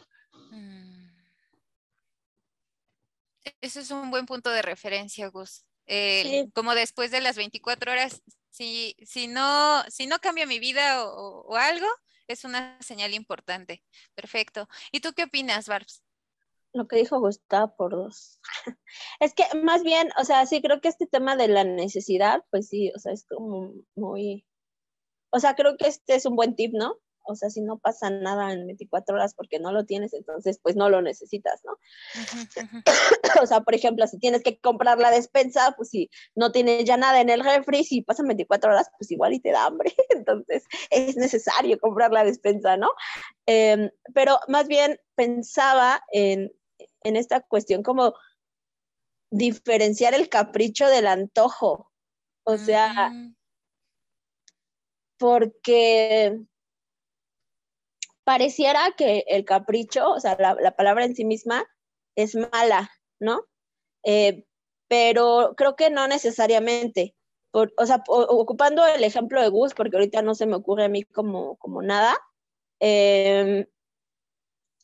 Mm. 0.52 1.10
Ese 3.62 3.80
es 3.80 3.92
un 3.92 4.12
buen 4.12 4.26
punto 4.26 4.50
de 4.50 4.62
referencia, 4.62 5.28
Gus. 5.30 5.66
Como 6.54 6.76
después 6.76 7.12
de 7.12 7.22
las 7.22 7.36
24 7.36 7.92
horas, 7.92 8.22
si, 8.50 8.96
si, 9.06 9.28
no, 9.28 9.84
si 9.90 10.08
no 10.08 10.20
cambia 10.20 10.46
mi 10.46 10.60
vida 10.60 11.06
o, 11.06 11.42
o 11.42 11.56
algo, 11.56 11.88
es 12.32 12.44
una 12.44 12.82
señal 12.82 13.14
importante. 13.14 13.84
Perfecto. 14.16 14.68
¿Y 14.92 15.02
tú 15.02 15.14
qué 15.14 15.24
opinas, 15.24 15.68
Barbs? 15.68 16.04
lo 16.74 16.88
que 16.88 16.98
dijo 16.98 17.20
Gustavo 17.20 17.76
por 17.76 17.92
dos. 17.92 18.40
es 19.20 19.34
que 19.34 19.44
más 19.62 19.84
bien, 19.84 20.10
o 20.18 20.24
sea, 20.24 20.46
sí 20.46 20.62
creo 20.62 20.82
que 20.82 20.88
este 20.88 21.08
tema 21.08 21.36
de 21.36 21.48
la 21.48 21.64
necesidad, 21.64 22.44
pues 22.50 22.68
sí, 22.70 22.92
o 22.96 23.00
sea, 23.00 23.12
es 23.12 23.26
como 23.26 23.74
muy, 23.96 24.46
o 25.32 25.40
sea, 25.40 25.56
creo 25.56 25.78
que 25.78 25.88
este 25.88 26.16
es 26.16 26.26
un 26.26 26.36
buen 26.36 26.56
tip, 26.56 26.74
¿no? 26.74 26.98
O 27.24 27.36
sea, 27.36 27.50
si 27.50 27.62
no 27.62 27.78
pasa 27.78 28.10
nada 28.10 28.52
en 28.54 28.66
24 28.66 29.16
horas 29.16 29.34
porque 29.34 29.60
no 29.60 29.72
lo 29.72 29.86
tienes, 29.86 30.14
entonces 30.14 30.60
pues 30.62 30.76
no 30.76 30.90
lo 30.90 31.02
necesitas, 31.02 31.62
¿no? 31.64 31.74
o 33.42 33.46
sea, 33.46 33.62
por 33.62 33.76
ejemplo, 33.76 34.06
si 34.08 34.20
tienes 34.20 34.44
que 34.44 34.60
comprar 34.60 35.00
la 35.00 35.12
despensa, 35.12 35.74
pues 35.78 35.90
si 35.90 36.10
no 36.36 36.52
tienes 36.52 36.86
ya 36.86 36.98
nada 36.98 37.22
en 37.22 37.30
el 37.30 37.44
refri, 37.44 37.84
si 37.84 38.02
pasan 38.02 38.28
24 38.28 38.72
horas, 38.72 38.90
pues 38.98 39.12
igual 39.12 39.34
y 39.34 39.40
te 39.40 39.52
da 39.52 39.66
hambre. 39.66 39.94
Entonces 40.10 40.64
es 40.90 41.18
necesario 41.18 41.80
comprar 41.80 42.12
la 42.12 42.24
despensa, 42.24 42.78
¿no? 42.78 42.90
Em, 43.46 43.90
pero 44.14 44.40
más 44.48 44.68
bien 44.68 45.00
pensaba 45.16 46.02
en, 46.12 46.52
en 47.04 47.16
esta 47.16 47.42
cuestión 47.42 47.84
como 47.84 48.14
diferenciar 49.32 50.14
el 50.14 50.30
capricho 50.30 50.88
del 50.88 51.08
antojo. 51.08 51.92
O 52.44 52.58
sea, 52.58 53.12
porque 55.18 56.40
pareciera 58.24 58.92
que 58.98 59.24
el 59.28 59.46
capricho, 59.46 60.12
o 60.12 60.20
sea, 60.20 60.38
la, 60.40 60.76
palabra 60.76 61.06
en 61.06 61.16
sí 61.16 61.26
misma 61.26 61.66
es 62.16 62.36
mala, 62.36 62.92
¿no? 63.20 63.46
Eh, 64.04 64.46
pero 64.88 65.54
creo 65.58 65.76
que 65.76 65.90
no 65.90 66.08
necesariamente. 66.08 67.16
o 67.54 67.86
sea, 67.86 68.04
ocupando 68.08 68.86
el 68.86 69.04
ejemplo 69.04 69.42
de 69.42 69.50
Gus, 69.50 69.74
porque 69.74 69.98
ahorita 69.98 70.22
no 70.22 70.36
se 70.36 70.46
me 70.46 70.56
ocurre 70.56 70.86
a 70.86 70.90
mí 70.90 71.04
como, 71.04 71.58
como 71.58 71.82
nada, 71.82 72.18
em, 72.80 73.66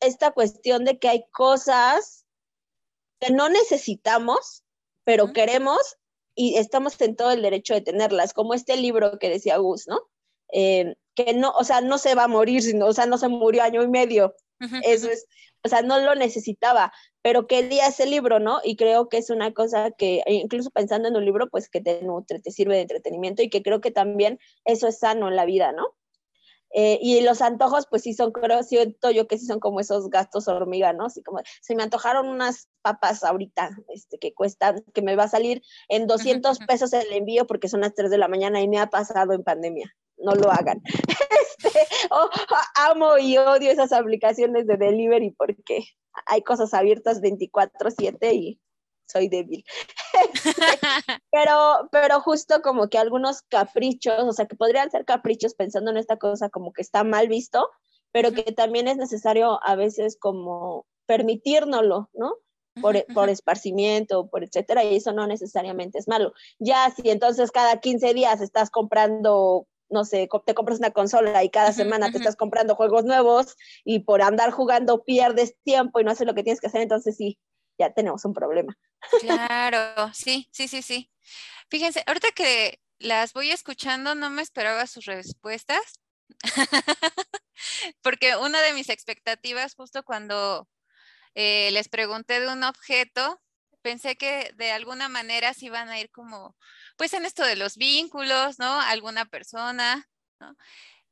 esta 0.02 0.32
cuestión 0.32 0.86
de 0.86 1.00
que 1.00 1.10
hay 1.10 1.26
cosas 1.32 2.26
que 3.20 3.32
no 3.34 3.50
necesitamos, 3.50 4.64
pero 5.04 5.34
queremos 5.34 5.98
y 6.36 6.58
estamos 6.58 7.00
en 7.02 7.16
todo 7.16 7.32
el 7.32 7.42
derecho 7.42 7.74
de 7.74 7.82
tenerlas, 7.82 8.34
como 8.34 8.54
este 8.54 8.78
libro 8.78 9.18
que 9.20 9.30
decía 9.30 9.58
Gus, 9.58 9.88
¿no? 9.88 10.00
Eh, 10.54 10.96
que 11.18 11.34
no, 11.34 11.52
o 11.52 11.64
sea, 11.64 11.82
no 11.82 11.98
se 11.98 12.14
va 12.14 12.26
a 12.26 12.28
morir, 12.28 12.62
sino, 12.62 12.86
o 12.86 12.94
sea, 12.94 13.08
no 13.08 13.18
se 13.18 13.28
murió 13.28 13.64
año 13.64 13.82
y 13.82 13.88
medio. 13.88 14.36
Eso 14.84 15.10
es, 15.10 15.26
o 15.64 15.70
sea, 15.70 15.82
no 15.82 16.00
lo 16.00 16.14
necesitaba, 16.14 16.94
pero 17.24 17.48
quería 17.48 17.88
ese 17.88 18.06
libro, 18.06 18.40
¿no? 18.40 18.60
Y 18.64 18.76
creo 18.76 19.10
que 19.10 19.18
es 19.18 19.32
una 19.32 19.52
cosa 19.52 19.92
que, 19.92 20.22
e 20.28 20.36
incluso 20.36 20.70
pensando 20.70 21.08
en 21.08 21.16
un 21.16 21.26
libro, 21.26 21.50
pues 21.50 21.70
que 21.70 21.82
te 21.82 22.04
nutre, 22.04 22.40
te 22.40 22.52
sirve 22.52 22.76
de 22.76 22.82
entretenimiento 22.82 23.42
y 23.42 23.50
que 23.50 23.64
creo 23.64 23.82
que 23.82 23.90
también 23.90 24.40
eso 24.64 24.88
es 24.88 25.00
sano 25.00 25.28
en 25.28 25.36
la 25.36 25.46
vida, 25.46 25.72
¿no? 25.72 25.96
Eh, 26.72 27.00
y 27.02 27.22
los 27.22 27.42
antojos, 27.42 27.88
pues 27.90 28.04
sí 28.04 28.14
son, 28.14 28.32
creo, 28.32 28.62
siento 28.62 29.10
yo 29.10 29.28
que 29.28 29.40
sí 29.40 29.48
son 29.48 29.60
como 29.60 29.80
esos 29.80 30.10
gastos 30.12 30.48
hormiga, 30.48 30.94
¿no? 30.94 31.06
Así 31.06 31.24
como, 31.24 31.40
se 31.62 31.76
me 31.76 31.82
antojaron 31.82 32.28
unas 32.28 32.70
papas 32.84 33.24
ahorita, 33.24 33.72
este, 33.90 34.20
que 34.20 34.34
cuestan, 34.34 34.84
que 34.94 35.02
me 35.02 35.16
va 35.16 35.24
a 35.24 35.30
salir 35.30 35.64
en 35.88 36.06
200 36.06 36.60
pesos 36.60 36.94
el 36.94 37.12
envío 37.12 37.48
porque 37.48 37.70
son 37.70 37.82
las 37.82 37.96
3 37.96 38.12
de 38.12 38.20
la 38.20 38.28
mañana 38.28 38.62
y 38.62 38.68
me 38.68 38.80
ha 38.80 38.92
pasado 38.92 39.34
en 39.34 39.44
pandemia. 39.44 39.96
No 40.18 40.34
lo 40.34 40.52
hagan. 40.52 40.82
Este, 41.60 41.80
oh, 42.12 42.30
amo 42.76 43.18
y 43.18 43.38
odio 43.38 43.72
esas 43.72 43.92
aplicaciones 43.92 44.68
de 44.68 44.78
delivery 44.78 45.32
porque 45.32 45.84
hay 46.28 46.44
cosas 46.44 46.74
abiertas 46.74 47.20
24/7 47.22 48.34
y 48.34 48.60
soy 49.08 49.30
débil. 49.30 49.64
pero, 51.32 51.90
pero 51.92 52.22
justo 52.22 52.62
como 52.62 52.90
que 52.90 52.98
algunos 52.98 53.42
caprichos, 53.44 54.24
o 54.24 54.34
sea, 54.34 54.46
que 54.46 54.56
podrían 54.56 54.92
ser 54.92 55.06
caprichos 55.06 55.56
pensando 55.56 55.92
en 55.92 55.98
esta 55.98 56.18
cosa 56.18 56.50
como 56.50 56.74
que 56.74 56.82
está 56.82 57.04
mal 57.04 57.28
visto, 57.28 57.70
pero 58.12 58.32
que 58.32 58.52
también 58.52 58.88
es 58.88 58.98
necesario 58.98 59.60
a 59.64 59.76
veces 59.76 60.18
como 60.20 60.86
permitírnoslo, 61.06 62.10
¿no? 62.14 62.36
Por, 62.80 63.04
por, 63.12 63.30
esparcimiento, 63.30 64.28
por 64.30 64.44
etcétera, 64.44 64.84
y 64.84 64.98
eso 64.98 65.12
no 65.12 65.26
necesariamente 65.26 65.98
es 65.98 66.08
malo. 66.08 66.34
Ya 66.60 66.92
si 66.92 67.10
entonces 67.10 67.50
cada 67.50 67.80
15 67.80 68.14
días 68.14 68.40
estás 68.40 68.70
comprando, 68.70 69.66
no 69.90 70.06
sé, 70.06 70.28
te 70.46 70.54
compras 70.54 70.80
una 70.80 70.92
consola 70.92 71.44
y 71.44 71.50
cada 71.50 71.72
semana 71.74 72.12
te 72.12 72.18
estás 72.18 72.36
comprando 72.36 72.76
juegos 72.76 73.06
nuevos 73.06 73.56
y 73.84 74.00
por 74.00 74.22
andar 74.22 74.52
jugando 74.52 75.04
pierdes 75.04 75.56
tiempo 75.64 76.00
y 76.00 76.04
no 76.04 76.12
haces 76.12 76.28
lo 76.28 76.36
que 76.36 76.44
tienes 76.44 76.60
que 76.60 76.68
hacer, 76.68 76.82
entonces 76.82 77.16
sí, 77.16 77.38
ya 77.78 77.94
tenemos 77.94 78.26
un 78.26 78.34
problema. 78.34 78.78
Claro, 79.20 79.80
sí, 80.14 80.50
sí, 80.52 80.68
sí, 80.68 80.82
sí. 80.82 81.12
Fíjense, 81.70 82.04
ahorita 82.06 82.30
que 82.32 82.80
las 83.00 83.34
voy 83.34 83.52
escuchando, 83.52 84.16
no 84.16 84.30
me 84.30 84.42
esperaba 84.42 84.88
sus 84.88 85.06
respuestas, 85.06 86.02
porque 88.02 88.36
una 88.36 88.62
de 88.62 88.74
mis 88.74 88.90
expectativas, 88.90 89.76
justo 89.76 90.04
cuando 90.04 90.68
eh, 91.36 91.70
les 91.72 91.90
pregunté 91.90 92.40
de 92.40 92.52
un 92.52 92.64
objeto, 92.64 93.40
pensé 93.88 94.18
que 94.18 94.52
de 94.58 94.74
alguna 94.74 95.08
manera 95.08 95.54
se 95.54 95.68
iban 95.68 95.88
a 95.88 95.98
ir 95.98 96.12
como, 96.12 96.58
pues 96.98 97.14
en 97.14 97.26
esto 97.26 97.46
de 97.46 97.56
los 97.56 97.78
vínculos, 97.78 98.60
¿no? 98.60 98.82
Alguna 98.82 99.24
persona, 99.24 100.06
¿no? 100.42 100.58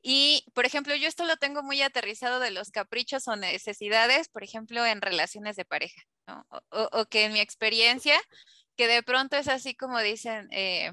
Y, 0.01 0.46
por 0.53 0.65
ejemplo, 0.65 0.94
yo 0.94 1.08
esto 1.08 1.25
lo 1.25 1.38
tengo 1.38 1.63
muy 1.63 1.82
aterrizado 1.82 2.41
de 2.41 2.51
los 2.51 2.72
caprichos 2.72 3.29
o 3.29 3.38
necesidades, 3.38 4.27
por 4.27 4.44
ejemplo, 4.44 4.86
en 4.86 5.01
relaciones 5.01 5.55
de 5.55 5.63
pareja, 5.63 6.01
¿no? 6.27 6.46
O, 6.70 7.05
que 7.05 7.24
en 7.24 7.32
mi 7.34 7.39
experiencia, 7.39 8.20
que 8.75 8.88
de 8.88 9.03
pronto 9.03 9.38
es 9.38 9.48
así 9.48 9.74
como 9.74 10.01
dicen, 10.01 10.50
eh, 10.51 10.91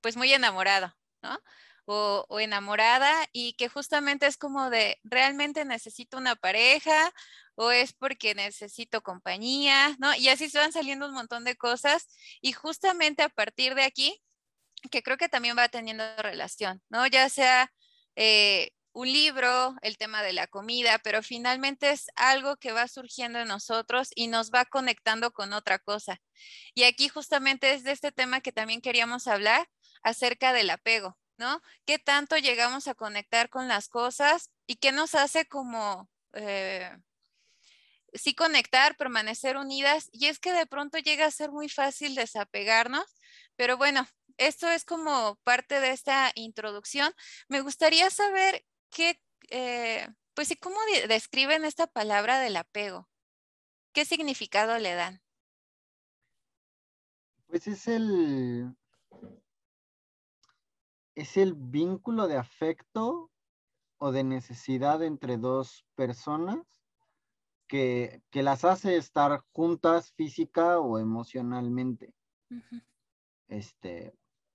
pues 0.00 0.16
muy 0.16 0.32
enamorado, 0.32 0.96
¿no? 1.22 1.38
O, 1.84 2.24
o, 2.30 2.40
enamorada 2.40 3.14
y 3.32 3.54
que 3.54 3.68
justamente 3.68 4.26
es 4.26 4.38
como 4.38 4.70
de, 4.70 4.98
realmente 5.04 5.66
necesito 5.66 6.16
una 6.16 6.34
pareja 6.34 7.12
o 7.58 7.72
es 7.72 7.92
porque 7.92 8.36
necesito 8.36 9.02
compañía, 9.02 9.96
¿no? 9.98 10.14
Y 10.14 10.28
así 10.28 10.48
se 10.48 10.58
van 10.58 10.72
saliendo 10.72 11.06
un 11.06 11.12
montón 11.12 11.42
de 11.42 11.56
cosas 11.56 12.06
y 12.40 12.52
justamente 12.52 13.24
a 13.24 13.28
partir 13.28 13.74
de 13.74 13.82
aquí, 13.82 14.22
que 14.92 15.02
creo 15.02 15.16
que 15.16 15.28
también 15.28 15.58
va 15.58 15.68
teniendo 15.68 16.04
relación, 16.18 16.80
¿no? 16.88 17.04
Ya 17.08 17.28
sea 17.28 17.72
eh, 18.14 18.70
un 18.92 19.12
libro, 19.12 19.74
el 19.82 19.98
tema 19.98 20.22
de 20.22 20.32
la 20.32 20.46
comida, 20.46 21.00
pero 21.00 21.20
finalmente 21.20 21.90
es 21.90 22.06
algo 22.14 22.56
que 22.58 22.70
va 22.70 22.86
surgiendo 22.86 23.40
en 23.40 23.48
nosotros 23.48 24.10
y 24.14 24.28
nos 24.28 24.52
va 24.52 24.64
conectando 24.64 25.32
con 25.32 25.52
otra 25.52 25.80
cosa. 25.80 26.20
Y 26.74 26.84
aquí 26.84 27.08
justamente 27.08 27.72
es 27.74 27.82
de 27.82 27.90
este 27.90 28.12
tema 28.12 28.40
que 28.40 28.52
también 28.52 28.80
queríamos 28.80 29.26
hablar 29.26 29.68
acerca 30.04 30.52
del 30.52 30.70
apego, 30.70 31.18
¿no? 31.38 31.60
¿Qué 31.86 31.98
tanto 31.98 32.36
llegamos 32.36 32.86
a 32.86 32.94
conectar 32.94 33.50
con 33.50 33.66
las 33.66 33.88
cosas 33.88 34.52
y 34.64 34.76
qué 34.76 34.92
nos 34.92 35.16
hace 35.16 35.44
como... 35.46 36.08
Eh, 36.34 36.96
sí 38.12 38.34
conectar, 38.34 38.96
permanecer 38.96 39.56
unidas, 39.56 40.08
y 40.12 40.26
es 40.26 40.38
que 40.38 40.52
de 40.52 40.66
pronto 40.66 40.98
llega 40.98 41.26
a 41.26 41.30
ser 41.30 41.50
muy 41.50 41.68
fácil 41.68 42.14
desapegarnos, 42.14 43.04
pero 43.56 43.76
bueno, 43.76 44.06
esto 44.36 44.68
es 44.68 44.84
como 44.84 45.36
parte 45.44 45.80
de 45.80 45.90
esta 45.90 46.30
introducción. 46.34 47.12
Me 47.48 47.60
gustaría 47.60 48.08
saber 48.10 48.64
qué, 48.90 49.20
eh, 49.50 50.08
pues 50.34 50.48
sí, 50.48 50.56
cómo 50.56 50.76
describen 51.08 51.64
esta 51.64 51.86
palabra 51.86 52.38
del 52.38 52.56
apego. 52.56 53.08
¿Qué 53.92 54.04
significado 54.04 54.78
le 54.78 54.94
dan? 54.94 55.20
Pues 57.46 57.66
es 57.66 57.88
el, 57.88 58.76
es 61.14 61.36
el 61.36 61.54
vínculo 61.54 62.28
de 62.28 62.36
afecto 62.36 63.30
o 63.96 64.12
de 64.12 64.22
necesidad 64.22 65.02
entre 65.02 65.36
dos 65.36 65.84
personas 65.96 66.77
que, 67.68 68.22
las 68.32 68.64
hace 68.64 68.96
estar 68.96 69.44
juntas 69.52 70.12
física 70.12 70.80
o 70.80 70.98
emocionalmente. 70.98 72.12
Este, 73.48 74.14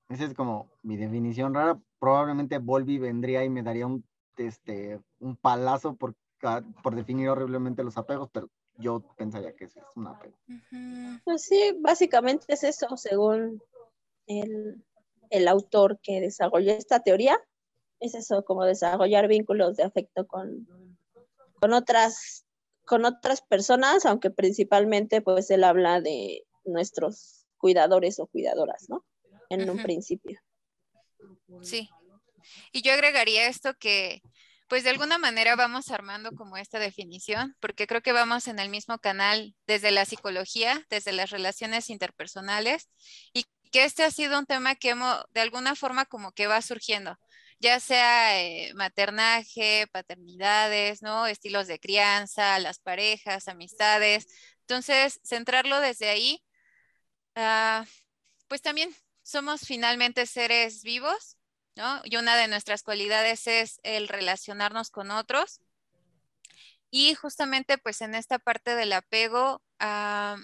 esa 0.10 0.25
es 0.25 0.34
como 0.34 0.70
mi 0.82 0.98
definición 0.98 1.53
rara. 1.53 1.79
Probablemente 2.00 2.58
Volvi 2.58 2.98
vendría 2.98 3.46
y 3.46 3.50
me 3.50 3.63
daría 3.63 3.88
un, 3.88 4.03
este, 4.38 5.00
un 5.20 5.38
palazo 5.38 5.96
por, 5.96 6.15
por 6.82 6.96
definir 6.96 7.29
horriblemente 7.29 7.84
los 7.84 7.98
apegos, 7.98 8.29
pero 8.32 8.50
yo 8.77 9.01
pensaría 9.15 9.55
que 9.55 9.65
es 9.65 9.75
un 9.96 10.08
apego. 10.08 10.36
Pues 11.24 11.43
sí, 11.43 11.77
básicamente 11.79 12.46
es 12.50 12.63
eso, 12.63 12.98
según 12.98 13.62
el, 14.27 14.84
el 15.29 15.48
autor 15.48 16.00
que 16.01 16.20
desarrolló 16.20 16.72
esta 16.72 17.00
teoría. 17.00 17.39
Es 18.00 18.15
eso, 18.15 18.43
como 18.43 18.65
desarrollar 18.65 19.27
vínculos 19.27 19.77
de 19.77 19.84
afecto 19.84 20.27
con, 20.27 20.67
con 21.60 21.72
otras 21.72 22.46
con 22.85 23.05
otras 23.05 23.41
personas, 23.41 24.05
aunque 24.05 24.29
principalmente 24.29 25.21
pues 25.21 25.49
él 25.51 25.63
habla 25.63 26.01
de 26.01 26.43
nuestros 26.65 27.45
cuidadores 27.57 28.19
o 28.19 28.27
cuidadoras, 28.27 28.89
¿no? 28.89 29.05
en 29.53 29.69
un 29.69 29.81
principio. 29.81 30.39
Sí. 31.61 31.89
Y 32.71 32.81
yo 32.81 32.93
agregaría 32.93 33.47
esto 33.47 33.73
que, 33.75 34.21
pues 34.67 34.83
de 34.83 34.89
alguna 34.89 35.17
manera 35.17 35.55
vamos 35.55 35.89
armando 35.91 36.31
como 36.31 36.57
esta 36.57 36.79
definición, 36.79 37.55
porque 37.59 37.87
creo 37.87 38.01
que 38.01 38.11
vamos 38.11 38.47
en 38.47 38.59
el 38.59 38.69
mismo 38.69 38.97
canal 38.99 39.55
desde 39.67 39.91
la 39.91 40.05
psicología, 40.05 40.85
desde 40.89 41.13
las 41.13 41.29
relaciones 41.29 41.89
interpersonales, 41.89 42.89
y 43.33 43.45
que 43.71 43.85
este 43.85 44.03
ha 44.03 44.11
sido 44.11 44.37
un 44.37 44.45
tema 44.45 44.75
que 44.75 44.89
hemos, 44.89 45.23
de 45.33 45.41
alguna 45.41 45.75
forma 45.75 46.05
como 46.05 46.31
que 46.31 46.47
va 46.47 46.61
surgiendo. 46.61 47.17
Ya 47.60 47.79
sea 47.79 48.41
eh, 48.41 48.74
maternaje, 48.75 49.88
paternidades, 49.91 51.01
¿no? 51.01 51.27
Estilos 51.27 51.67
de 51.67 51.79
crianza, 51.79 52.60
las 52.60 52.79
parejas, 52.79 53.48
amistades. 53.48 54.27
Entonces, 54.62 55.19
centrarlo 55.24 55.79
desde 55.79 56.10
ahí, 56.10 56.43
ah, 57.36 57.86
pues 58.48 58.62
también 58.62 58.93
somos 59.24 59.62
finalmente 59.62 60.25
seres 60.25 60.83
vivos, 60.83 61.38
¿no? 61.75 62.01
Y 62.05 62.17
una 62.17 62.36
de 62.36 62.48
nuestras 62.48 62.83
cualidades 62.83 63.48
es 63.48 63.79
el 63.83 64.07
relacionarnos 64.07 64.91
con 64.91 65.12
otros. 65.12 65.62
Y 66.91 67.15
justamente 67.15 67.77
pues 67.79 68.01
en 68.01 68.13
esta 68.15 68.38
parte 68.39 68.75
del 68.75 68.93
apego, 68.93 69.63
ah, 69.79 70.38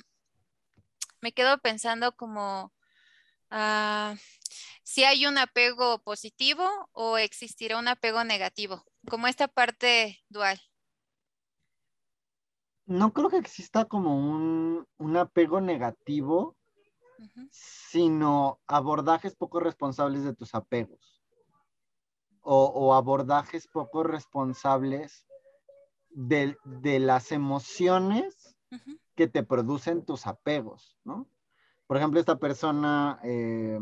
me 1.22 1.32
quedo 1.32 1.58
pensando 1.60 2.16
como 2.16 2.74
ah, 3.50 4.16
si 4.84 5.04
hay 5.04 5.26
un 5.28 5.38
apego 5.38 6.00
positivo 6.00 6.68
o 6.94 7.18
existirá 7.18 7.78
un 7.78 7.88
apego 7.88 8.24
negativo, 8.24 8.84
como 9.08 9.28
esta 9.28 9.48
parte 9.48 10.20
dual. 10.30 10.60
No 12.86 13.14
creo 13.14 13.30
que 13.30 13.38
exista 13.38 13.86
como 13.86 14.18
un, 14.18 15.16
apego 15.16 15.62
negativo, 15.62 16.58
sino 17.52 18.60
abordajes 18.66 19.36
poco 19.36 19.60
responsables 19.60 20.24
de 20.24 20.34
tus 20.34 20.56
apegos. 20.56 21.22
O, 22.42 22.96
abordajes 22.96 23.68
poco 23.68 24.02
responsables 24.02 25.28
de, 26.10 26.58
las 27.00 27.32
emociones 27.32 28.56
que 29.14 29.28
te 29.28 29.44
producen 29.44 30.04
tus 30.04 30.26
apegos, 30.26 30.98
¿no? 31.04 31.30
Por 31.90 31.98
ejemplo, 31.98 32.20
esta 32.20 32.38
persona 32.38 33.20
eh, 33.24 33.80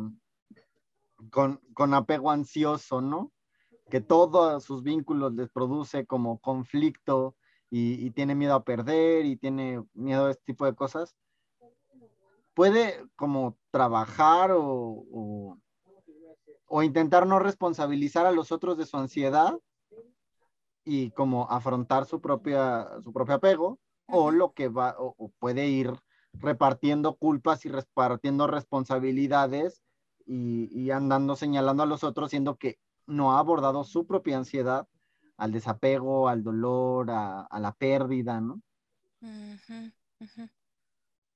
con, 1.29 1.59
apego 1.93 2.31
ansioso, 2.31 3.01
¿no? 3.01 3.33
Que 3.89 3.99
todos 3.99 4.63
sus 4.63 4.81
vínculos 4.81 5.33
les 5.33 5.49
produce 5.49 6.05
como 6.05 6.39
conflicto 6.39 7.35
y, 7.69 8.09
tiene 8.11 8.33
miedo 8.33 8.53
a 8.55 8.63
perder 8.63 9.25
y 9.25 9.35
tiene 9.35 9.83
miedo 9.93 10.27
a 10.27 10.31
este 10.31 10.43
tipo 10.45 10.63
de 10.63 10.73
cosas. 10.73 11.17
Puede 12.53 13.05
como 13.17 13.57
trabajar 13.71 14.53
o, 14.53 15.57
o 16.65 16.83
intentar 16.83 17.27
no 17.27 17.39
responsabilizar 17.39 18.25
a 18.25 18.31
los 18.31 18.53
otros 18.53 18.77
de 18.77 18.85
su 18.85 18.95
ansiedad 18.95 19.59
y 20.85 21.11
como 21.11 21.51
afrontar 21.51 22.05
su 22.05 22.21
propia, 22.21 22.87
su 23.03 23.11
propio 23.11 23.35
apego, 23.35 23.79
o 24.05 24.31
lo 24.31 24.53
que 24.53 24.69
va, 24.69 24.95
o, 24.97 25.29
puede 25.39 25.67
ir 25.67 25.91
repartiendo 26.39 27.15
culpas 27.15 27.65
y 27.65 27.69
repartiendo 27.69 28.47
responsabilidades 28.47 29.81
y, 30.25 30.91
andando 30.91 31.35
señalando 31.35 31.83
a 31.83 31.85
los 31.85 32.03
otros, 32.03 32.31
siendo 32.31 32.57
que 32.57 32.79
no 33.05 33.33
ha 33.33 33.39
abordado 33.39 33.83
su 33.83 34.05
propia 34.05 34.37
ansiedad 34.37 34.87
al 35.37 35.51
desapego, 35.51 36.27
al 36.27 36.43
dolor, 36.43 37.09
a, 37.09 37.47
la 37.59 37.73
pérdida, 37.73 38.41
¿no? 38.41 38.61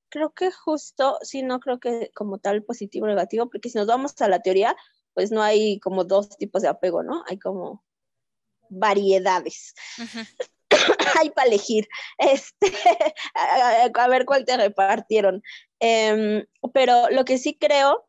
Creo 0.09 0.33
que 0.33 0.51
justo, 0.51 1.17
sí, 1.21 1.41
no 1.41 1.59
creo 1.61 1.79
que 1.79 2.11
como 2.13 2.39
tal 2.39 2.63
positivo 2.63 3.05
o 3.05 3.09
negativo, 3.09 3.49
porque 3.49 3.69
si 3.69 3.77
nos 3.77 3.87
vamos 3.87 4.19
a 4.21 4.27
la 4.27 4.41
teoría, 4.41 4.75
pues 5.13 5.31
no 5.31 5.41
hay 5.41 5.79
como 5.79 6.03
dos 6.03 6.37
tipos 6.37 6.61
de 6.61 6.67
apego, 6.67 7.03
¿no? 7.03 7.23
Hay 7.27 7.39
como 7.39 7.83
variedades. 8.69 9.73
hay 11.19 11.29
para 11.31 11.47
elegir. 11.47 11.87
Este, 12.17 12.67
a, 13.35 14.07
ver 14.07 14.25
cuál 14.25 14.45
te 14.45 14.57
repartieron. 14.57 15.41
Em, 15.79 16.45
pero 16.73 17.09
lo 17.09 17.25
que 17.25 17.37
sí 17.37 17.57
creo 17.57 18.07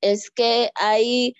es 0.00 0.30
que 0.30 0.70
hay, 0.74 1.34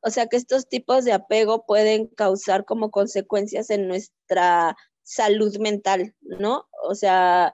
o 0.00 0.10
sea, 0.10 0.26
que 0.28 0.36
estos 0.36 0.68
tipos 0.68 1.04
de 1.04 1.12
apego 1.12 1.66
pueden 1.66 2.06
causar 2.06 2.64
como 2.64 2.90
consecuencias 2.90 3.70
en 3.70 3.88
nuestra 3.88 4.76
salud 5.02 5.56
mental, 5.58 6.14
¿no? 6.20 6.68
O 6.84 6.94
sea, 6.94 7.52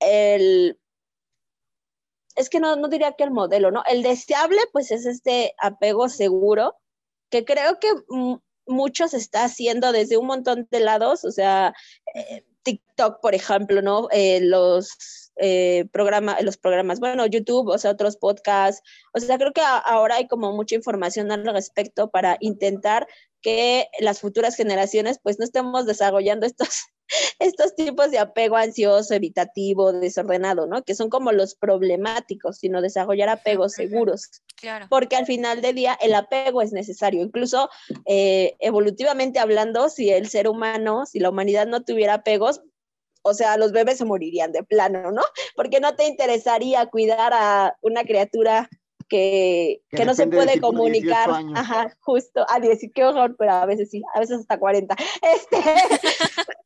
el, 0.00 0.78
es 2.36 2.48
que 2.48 2.60
no, 2.60 2.76
no 2.76 2.88
diría 2.88 3.12
que 3.12 3.24
el 3.24 3.30
modelo, 3.30 3.70
¿no? 3.70 3.82
El 3.86 4.02
deseable, 4.02 4.60
pues 4.72 4.90
es 4.90 5.06
este 5.06 5.54
apego 5.58 6.08
seguro, 6.08 6.76
que 7.30 7.44
creo 7.44 7.78
que 7.80 7.88
muchos 8.70 9.14
está 9.14 9.44
haciendo 9.44 9.92
desde 9.92 10.16
un 10.16 10.26
montón 10.26 10.68
de 10.70 10.80
lados, 10.80 11.24
o 11.24 11.30
sea, 11.30 11.74
eh, 12.14 12.44
TikTok, 12.62 13.20
por 13.20 13.34
ejemplo, 13.34 13.82
¿no? 13.82 14.08
Eh, 14.10 14.40
los 14.42 15.30
eh, 15.36 15.86
programas, 15.92 16.42
los 16.42 16.56
programas, 16.56 17.00
bueno, 17.00 17.26
YouTube, 17.26 17.68
o 17.68 17.78
sea, 17.78 17.92
otros 17.92 18.16
podcasts, 18.16 18.82
o 19.14 19.20
sea, 19.20 19.38
creo 19.38 19.52
que 19.52 19.62
ahora 19.62 20.16
hay 20.16 20.28
como 20.28 20.52
mucha 20.52 20.74
información 20.74 21.32
al 21.32 21.46
respecto 21.46 22.10
para 22.10 22.36
intentar 22.40 23.06
que 23.40 23.88
las 24.00 24.20
futuras 24.20 24.56
generaciones 24.56 25.18
pues 25.22 25.38
no 25.38 25.44
estemos 25.44 25.86
desarrollando 25.86 26.46
estos, 26.46 26.68
estos 27.38 27.74
tipos 27.74 28.10
de 28.10 28.18
apego 28.18 28.56
ansioso, 28.56 29.14
evitativo, 29.14 29.92
desordenado, 29.92 30.66
¿no? 30.66 30.82
Que 30.82 30.94
son 30.94 31.10
como 31.10 31.32
los 31.32 31.54
problemáticos, 31.54 32.58
sino 32.58 32.82
desarrollar 32.82 33.28
apegos 33.28 33.72
seguros. 33.72 34.42
Claro. 34.56 34.86
Porque 34.88 35.16
al 35.16 35.26
final 35.26 35.62
del 35.62 35.74
día 35.74 35.98
el 36.00 36.14
apego 36.14 36.62
es 36.62 36.72
necesario. 36.72 37.22
Incluso 37.22 37.70
eh, 38.06 38.56
evolutivamente 38.60 39.38
hablando, 39.38 39.88
si 39.88 40.10
el 40.10 40.28
ser 40.28 40.48
humano, 40.48 41.06
si 41.06 41.18
la 41.18 41.30
humanidad 41.30 41.66
no 41.66 41.82
tuviera 41.82 42.14
apegos, 42.14 42.62
o 43.22 43.34
sea, 43.34 43.56
los 43.56 43.72
bebés 43.72 43.98
se 43.98 44.04
morirían 44.04 44.52
de 44.52 44.62
plano, 44.62 45.10
¿no? 45.10 45.22
Porque 45.56 45.80
no 45.80 45.94
te 45.94 46.06
interesaría 46.06 46.86
cuidar 46.86 47.32
a 47.34 47.76
una 47.82 48.04
criatura 48.04 48.68
que, 49.10 49.82
no 50.06 50.14
se 50.14 50.26
puede 50.28 50.60
comunicar. 50.60 51.28
Ajá, 51.54 51.94
justo. 52.00 52.46
A 52.48 52.60
10, 52.60 52.78
qué 52.94 53.04
horror, 53.04 53.36
pero 53.36 53.52
a 53.52 53.66
veces 53.66 53.90
sí, 53.90 54.02
a 54.14 54.20
veces 54.20 54.38
hasta 54.38 54.58
40. 54.58 54.96
Este, 55.34 55.58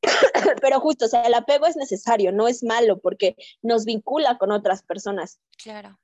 pero 0.60 0.78
justo, 0.78 1.06
o 1.06 1.08
sea, 1.08 1.22
el 1.22 1.34
apego 1.34 1.66
es 1.66 1.76
necesario, 1.76 2.30
no 2.30 2.46
es 2.46 2.62
malo 2.62 3.00
porque 3.00 3.34
nos 3.62 3.84
vincula 3.84 4.38
con 4.38 4.52
otras 4.52 4.82
personas. 4.82 5.40
Claro. 5.60 5.98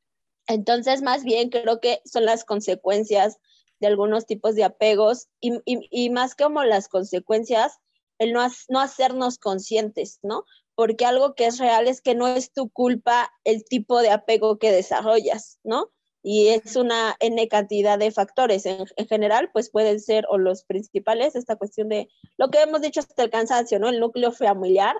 Entonces, 0.49 1.03
más 1.03 1.23
bien 1.23 1.51
creo 1.51 1.79
que 1.79 2.01
son 2.05 2.25
las 2.25 2.45
consecuencias 2.45 3.39
de 3.79 3.87
algunos 3.87 4.27
tipos 4.27 4.57
de 4.57 4.65
apegos 4.65 5.29
y, 5.41 5.61
y, 5.65 6.11
más 6.11 6.35
como 6.35 6.65
las 6.65 6.89
consecuencias, 6.89 7.79
el 8.19 8.33
no, 8.33 8.47
no 8.69 8.81
hacernos 8.81 9.39
conscientes, 9.39 10.19
¿no? 10.23 10.45
Porque 10.75 11.05
algo 11.05 11.35
que 11.35 11.47
es 11.47 11.59
real 11.59 11.87
es 11.87 12.01
que 12.01 12.15
no 12.15 12.29
es 12.29 12.53
tu 12.53 12.71
culpa 12.71 13.31
el 13.45 13.65
tipo 13.65 14.01
de 14.01 14.11
apego 14.11 14.59
que 14.59 14.73
desarrollas, 14.73 15.59
¿no? 15.63 15.91
Y 16.23 16.49
es 16.49 16.77
una 16.77 17.17
N 17.21 17.49
cantidad 17.49 17.99
de 17.99 18.11
factores. 18.11 18.67
En, 18.67 18.87
general, 19.09 19.51
pues 19.53 19.71
pueden 19.71 20.01
ser, 20.01 20.27
o 20.29 20.39
los 20.39 20.65
principales, 20.65 21.35
esta 21.35 21.57
cuestión 21.57 21.89
de 21.89 22.09
lo 22.37 22.51
que 22.51 22.61
hemos 22.61 22.83
dicho 22.83 23.01
hasta 23.01 23.23
el 23.23 23.31
cansancio, 23.31 23.79
¿no? 23.79 23.89
El 23.89 24.01
núcleo 24.01 24.33
familiar, 24.33 24.97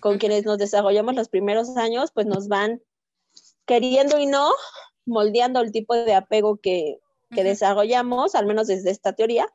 con 0.00 0.18
quienes 0.18 0.44
nos 0.44 0.58
desarrollamos 0.58 1.14
los 1.14 1.28
primeros 1.28 1.76
años, 1.76 2.10
pues 2.12 2.26
nos 2.26 2.48
van 2.48 2.82
queriendo 3.66 4.18
y 4.18 4.26
no 4.26 4.50
moldeando 5.06 5.60
el 5.60 5.70
tipo 5.70 5.94
de 5.94 6.14
apego 6.14 6.56
que, 6.56 6.98
que 7.30 7.44
desarrollamos, 7.44 8.34
al 8.34 8.46
menos 8.46 8.66
desde 8.66 8.90
esta 8.90 9.12
teoría. 9.12 9.46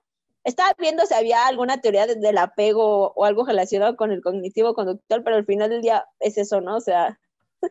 Estaba 0.44 0.74
viendo 0.78 1.06
si 1.06 1.14
había 1.14 1.48
alguna 1.48 1.82
teoría 1.82 2.06
del 2.06 2.38
apego 2.38 3.14
o 3.16 3.26
algo 3.26 3.46
relacionado 3.46 3.96
con 3.96 4.12
el 4.12 4.22
cognitivo 4.22 4.74
conductual, 4.74 5.24
pero 5.24 5.38
al 5.38 5.46
final 5.46 5.70
del 5.70 5.82
día 5.82 6.06
es 6.20 6.38
eso, 6.38 6.62
¿no? 6.62 6.78
O 6.78 6.82
sea, 6.82 7.20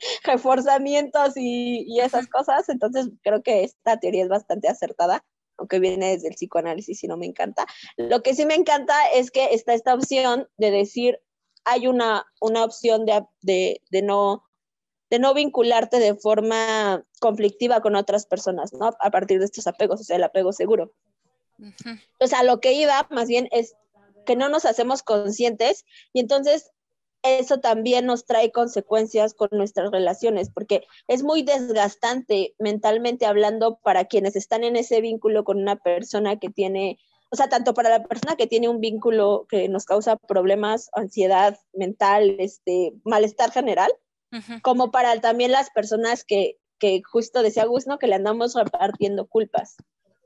reforzamientos 0.24 1.32
y, 1.36 2.00
esas 2.00 2.26
cosas. 2.28 2.68
Entonces 2.68 3.10
creo 3.22 3.42
que 3.42 3.64
esta 3.64 3.98
teoría 3.98 4.22
es 4.22 4.28
bastante 4.28 4.68
acertada, 4.68 5.24
aunque 5.56 5.78
viene 5.78 6.12
desde 6.12 6.28
el 6.28 6.34
psicoanálisis 6.34 7.02
y 7.04 7.08
no 7.08 7.16
me 7.16 7.26
encanta. 7.26 7.66
Lo 7.96 8.22
que 8.22 8.34
sí 8.34 8.46
me 8.46 8.54
encanta 8.54 8.94
es 9.14 9.30
que 9.30 9.52
está 9.52 9.74
esta 9.74 9.94
opción 9.94 10.48
de 10.56 10.70
decir, 10.70 11.20
hay 11.64 11.86
una, 11.86 12.26
una 12.40 12.64
opción 12.64 13.04
de, 13.06 13.80
no 14.02 14.44
de 15.10 15.18
no 15.18 15.34
vincularte 15.34 15.98
de 15.98 16.14
forma 16.14 17.04
conflictiva 17.20 17.82
con 17.82 17.96
otras 17.96 18.24
personas, 18.24 18.72
¿no? 18.72 18.92
A 18.98 19.10
partir 19.10 19.38
de 19.38 19.44
estos 19.44 19.66
apegos, 19.66 20.00
o 20.00 20.04
sea, 20.04 20.16
el 20.16 20.24
apego 20.24 20.54
seguro. 20.54 20.94
O 22.18 22.26
sea, 22.26 22.42
lo 22.42 22.60
que 22.60 22.72
iba 22.72 23.06
más 23.10 23.28
bien 23.28 23.46
es 23.52 23.74
que 24.24 24.36
no 24.36 24.48
nos 24.48 24.64
hacemos 24.64 25.02
conscientes 25.02 25.84
y 26.12 26.20
entonces 26.20 26.72
eso 27.22 27.60
también 27.60 28.06
nos 28.06 28.24
trae 28.24 28.50
consecuencias 28.50 29.34
con 29.34 29.48
nuestras 29.52 29.90
relaciones, 29.90 30.50
porque 30.50 30.84
es 31.08 31.22
muy 31.22 31.42
desgastante 31.42 32.54
mentalmente 32.58 33.26
hablando 33.26 33.78
para 33.82 34.06
quienes 34.06 34.36
están 34.36 34.64
en 34.64 34.76
ese 34.76 35.00
vínculo 35.00 35.44
con 35.44 35.58
una 35.58 35.76
persona 35.76 36.38
que 36.38 36.50
tiene, 36.50 36.98
o 37.30 37.36
sea, 37.36 37.48
tanto 37.48 37.74
para 37.74 37.90
la 37.90 38.04
persona 38.04 38.36
que 38.36 38.46
tiene 38.46 38.68
un 38.68 38.80
vínculo 38.80 39.46
que 39.48 39.68
nos 39.68 39.84
causa 39.84 40.16
problemas, 40.16 40.90
ansiedad 40.94 41.58
mental, 41.72 42.36
este, 42.38 42.92
malestar 43.04 43.52
general, 43.52 43.92
como 44.62 44.90
para 44.90 45.20
también 45.20 45.52
las 45.52 45.70
personas 45.70 46.24
que, 46.24 46.56
que 46.78 47.02
justo 47.04 47.42
decía 47.42 47.66
Gus, 47.66 47.84
Que 48.00 48.06
le 48.06 48.14
andamos 48.14 48.54
repartiendo 48.54 49.26
culpas. 49.26 49.76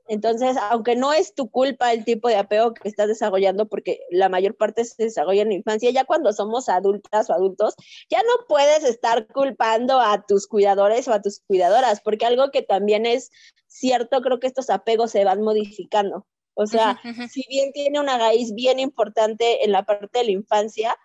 Entonces, 0.07 0.55
aunque 0.69 0.95
no 0.95 1.13
es 1.13 1.33
tu 1.33 1.49
culpa 1.49 1.91
el 1.91 2.05
tipo 2.05 2.27
de 2.29 2.37
apego 2.37 2.73
que 2.73 2.87
estás 2.87 3.07
desarrollando, 3.07 3.67
porque 3.67 3.99
la 4.09 4.29
mayor 4.29 4.55
parte 4.55 4.85
se 4.85 5.03
desarrolla 5.03 5.41
en 5.41 5.49
la 5.49 5.55
infancia, 5.55 5.89
ya 5.91 6.05
cuando 6.05 6.31
somos 6.33 6.69
adultas 6.69 7.29
o 7.29 7.33
adultos, 7.33 7.75
ya 8.09 8.19
no 8.19 8.47
puedes 8.47 8.83
estar 8.83 9.27
culpando 9.27 9.99
a 9.99 10.25
tus 10.25 10.47
cuidadores 10.47 11.07
o 11.07 11.13
a 11.13 11.21
tus 11.21 11.41
cuidadoras, 11.41 12.01
porque 12.01 12.25
algo 12.25 12.51
que 12.51 12.61
también 12.61 13.05
es 13.05 13.31
cierto, 13.67 14.21
creo 14.21 14.39
que 14.39 14.47
estos 14.47 14.69
apegos 14.69 15.11
se 15.11 15.23
van 15.23 15.41
modificando. 15.41 16.25
O 16.59 16.65
sea, 16.65 16.99
si 17.29 17.43
bien 17.47 17.71
tiene 17.71 17.99
una 17.99 18.17
raíz 18.17 18.53
bien 18.55 18.79
importante 18.79 19.63
en 19.63 19.71
la 19.71 19.85
parte 19.85 20.19
de 20.19 20.25
la 20.25 20.31
infancia, 20.31 20.97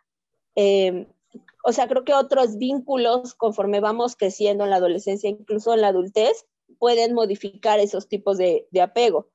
eh, 0.56 1.06
o 1.64 1.72
sea, 1.72 1.86
creo 1.88 2.04
que 2.04 2.14
otros 2.14 2.56
vínculos 2.56 3.34
conforme 3.34 3.80
vamos 3.80 4.16
creciendo 4.16 4.64
en 4.64 4.70
la 4.70 4.76
adolescencia, 4.76 5.28
incluso 5.28 5.74
en 5.74 5.82
la 5.82 5.88
adultez, 5.88 6.46
pueden 6.78 7.14
modificar 7.14 7.80
esos 7.80 8.08
tipos 8.08 8.38
de, 8.38 8.66
apego. 8.80 9.30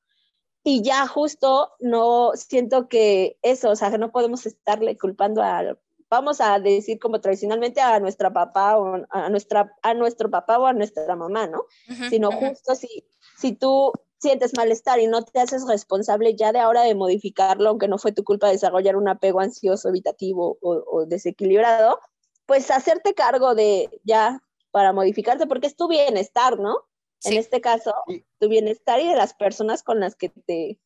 Y 0.64 0.82
ya 0.82 1.06
justo 1.06 1.72
no 1.80 2.32
siento 2.34 2.88
que 2.88 3.38
eso, 3.42 3.70
o 3.70 3.76
sea, 3.76 3.90
que 3.90 3.98
no 3.98 4.10
podemos 4.10 4.44
estarle 4.44 4.98
culpando 4.98 5.42
a, 5.42 5.78
vamos 6.10 6.40
a 6.40 6.58
decir 6.58 6.98
como 6.98 7.20
tradicionalmente 7.20 7.80
a 7.80 8.00
nuestra 8.00 8.32
papá 8.32 8.76
o 8.76 9.06
a, 9.10 9.30
nuestra, 9.30 9.74
a 9.82 9.94
nuestro 9.94 10.30
papá 10.30 10.58
o 10.58 10.66
a 10.66 10.72
nuestra 10.72 11.16
mamá, 11.16 11.46
¿no? 11.46 11.64
Sino 12.10 12.30
justo 12.32 12.74
si, 12.74 13.04
si 13.38 13.52
tú 13.52 13.92
sientes 14.18 14.56
malestar 14.56 14.98
y 15.00 15.06
no 15.06 15.24
te 15.24 15.40
haces 15.40 15.66
responsable 15.66 16.34
ya 16.34 16.52
de 16.52 16.58
ahora 16.58 16.82
de 16.82 16.94
modificarlo, 16.94 17.70
aunque 17.70 17.88
no 17.88 17.98
fue 17.98 18.12
tu 18.12 18.24
culpa 18.24 18.48
desarrollar 18.48 18.96
un 18.96 19.08
apego 19.08 19.40
ansioso, 19.40 19.88
evitativo 19.88 20.58
o, 20.60 21.06
desequilibrado, 21.06 22.00
pues 22.46 22.70
hacerte 22.70 23.14
cargo 23.14 23.54
de 23.54 24.00
ya 24.04 24.42
para 24.70 24.92
modificarte, 24.92 25.46
porque 25.46 25.66
es 25.66 25.76
tu 25.76 25.88
bienestar, 25.88 26.58
¿no? 26.58 26.78
En 27.24 27.34
este 27.34 27.60
caso, 27.60 27.94
tu 28.38 28.48
bienestar 28.48 29.00
y 29.00 29.08
de 29.08 29.16
las 29.16 29.34
personas 29.34 29.82
con 29.82 30.00
las 30.00 30.14
que 30.14 30.28
te 30.28 30.78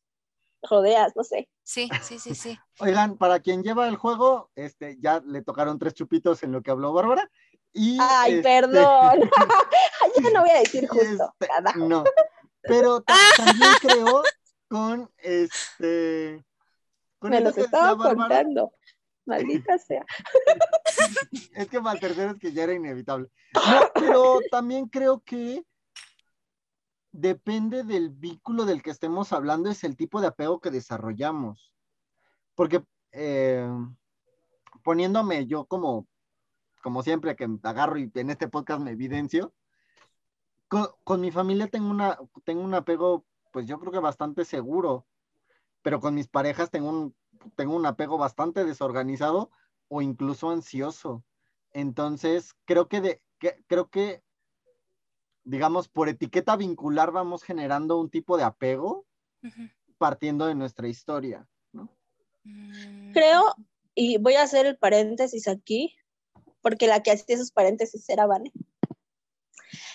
rodeas, 0.63 1.15
no 1.15 1.23
sé. 1.23 1.49
Sí, 1.63 1.89
sí, 2.01 2.19
sí, 2.19 2.35
sí. 2.35 2.57
Oigan, 2.79 3.17
para 3.17 3.39
quien 3.39 3.63
lleva 3.63 3.87
el 3.87 3.95
juego, 3.95 4.49
este, 4.55 4.97
ya 4.99 5.21
le 5.25 5.41
tocaron 5.41 5.79
tres 5.79 5.93
chupitos 5.93 6.43
en 6.43 6.51
lo 6.51 6.61
que 6.61 6.71
habló 6.71 6.93
Bárbara. 6.93 7.29
Y, 7.73 7.97
Ay, 7.99 8.35
este, 8.35 8.43
perdón. 8.43 9.29
ya 10.23 10.29
no 10.31 10.41
voy 10.41 10.49
a 10.51 10.59
decir 10.59 10.87
justo. 10.87 11.33
Este, 11.39 11.79
no, 11.79 12.03
pero 12.61 13.03
también 13.37 13.71
creo 13.81 14.23
con 14.67 15.09
este. 15.17 16.43
Con 17.19 17.31
Me 17.31 17.41
los 17.41 17.57
estaba 17.57 17.97
contando. 17.97 18.73
Maldita 19.25 19.77
sea. 19.77 20.05
es 21.55 21.67
que 21.69 21.79
para 21.79 21.97
es 21.97 22.35
que 22.39 22.51
ya 22.51 22.63
era 22.63 22.73
inevitable. 22.73 23.29
No, 23.53 23.91
pero 23.93 24.39
también 24.51 24.89
creo 24.89 25.21
que 25.21 25.63
depende 27.13 27.83
del 27.83 28.09
vínculo 28.09 28.65
del 28.65 28.83
que 28.83 28.89
estemos 28.89 29.31
hablando, 29.31 29.69
es 29.69 29.85
el 29.85 29.95
tipo 29.95 30.19
de 30.19 30.27
apego 30.27 30.59
que 30.59 30.71
desarrollamos. 30.71 31.71
Porque 32.55 32.83
eh, 33.11 33.65
poniéndome 34.83 35.47
yo 35.47 35.65
como, 35.65 36.07
como 36.81 37.03
siempre 37.03 37.35
que 37.35 37.47
agarro 37.63 37.97
y 37.97 38.11
en 38.13 38.29
este 38.31 38.49
podcast 38.49 38.81
me 38.81 38.91
evidencio, 38.91 39.53
con, 40.67 41.21
mi 41.21 41.29
familia 41.29 41.67
tengo, 41.67 41.89
una, 41.89 42.17
tengo 42.45 42.63
un 42.63 42.73
apego, 42.73 43.25
pues 43.51 43.67
yo 43.67 43.79
creo 43.79 43.91
que 43.91 43.99
bastante 43.99 44.43
seguro, 44.43 45.05
pero 45.83 45.99
con 45.99 46.15
mis 46.15 46.27
parejas 46.27 46.71
tengo 46.71 46.89
un, 46.89 47.15
tengo 47.55 47.75
un 47.75 47.85
apego 47.85 48.17
bastante 48.17 48.65
desorganizado 48.65 49.51
o 49.87 50.01
incluso 50.01 50.49
ansioso. 50.49 51.23
Entonces, 51.73 52.55
creo 52.65 52.87
que, 52.87 53.01
de, 53.01 53.21
creo 53.67 53.89
que, 53.91 54.23
digamos, 55.43 55.87
por 55.87 56.09
etiqueta 56.09 56.55
vincular 56.55 57.11
vamos 57.11 57.43
generando 57.43 57.99
un 57.99 58.09
tipo 58.09 58.37
de 58.37 58.43
apego 58.43 59.05
partiendo 59.97 60.45
de 60.45 60.55
nuestra 60.55 60.87
historia, 60.87 61.47
¿no? 61.71 61.89
Mm. 62.43 63.11
Creo, 63.11 63.55
y 63.93 64.17
voy 64.17 64.35
a 64.35 64.43
hacer 64.43 64.65
el 64.65 64.77
paréntesis 64.77 65.47
aquí, 65.47 65.95
porque 66.61 66.87
la 66.87 67.03
que 67.03 67.11
hacía 67.11 67.35
esos 67.35 67.51
paréntesis 67.51 68.07
era 68.09 68.25
Vane 68.25 68.51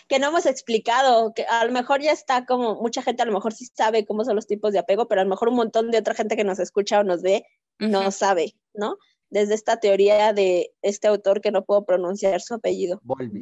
que 0.08 0.18
no 0.18 0.28
hemos 0.28 0.46
explicado, 0.46 1.34
que 1.34 1.44
a 1.44 1.64
lo 1.64 1.72
mejor 1.72 2.00
ya 2.00 2.12
está 2.12 2.46
como, 2.46 2.76
mucha 2.76 3.02
gente 3.02 3.22
a 3.22 3.26
lo 3.26 3.32
mejor 3.32 3.52
sí 3.52 3.66
sabe 3.66 4.06
cómo 4.06 4.24
son 4.24 4.36
los 4.36 4.46
tipos 4.46 4.72
de 4.72 4.78
apego, 4.78 5.06
pero 5.06 5.20
a 5.20 5.24
lo 5.24 5.30
mejor 5.30 5.48
un 5.48 5.56
montón 5.56 5.90
de 5.90 5.98
otra 5.98 6.14
gente 6.14 6.34
que 6.34 6.44
nos 6.44 6.58
escucha 6.58 7.00
o 7.00 7.04
nos 7.04 7.22
ve 7.22 7.44
no 7.78 8.10
sabe, 8.10 8.56
¿no? 8.74 8.96
Desde 9.30 9.54
esta 9.54 9.78
teoría 9.78 10.32
de 10.32 10.72
este 10.82 11.06
autor 11.06 11.40
que 11.40 11.52
no 11.52 11.64
puedo 11.64 11.84
pronunciar 11.84 12.40
su 12.40 12.54
apellido. 12.54 13.00
Volvi. 13.04 13.38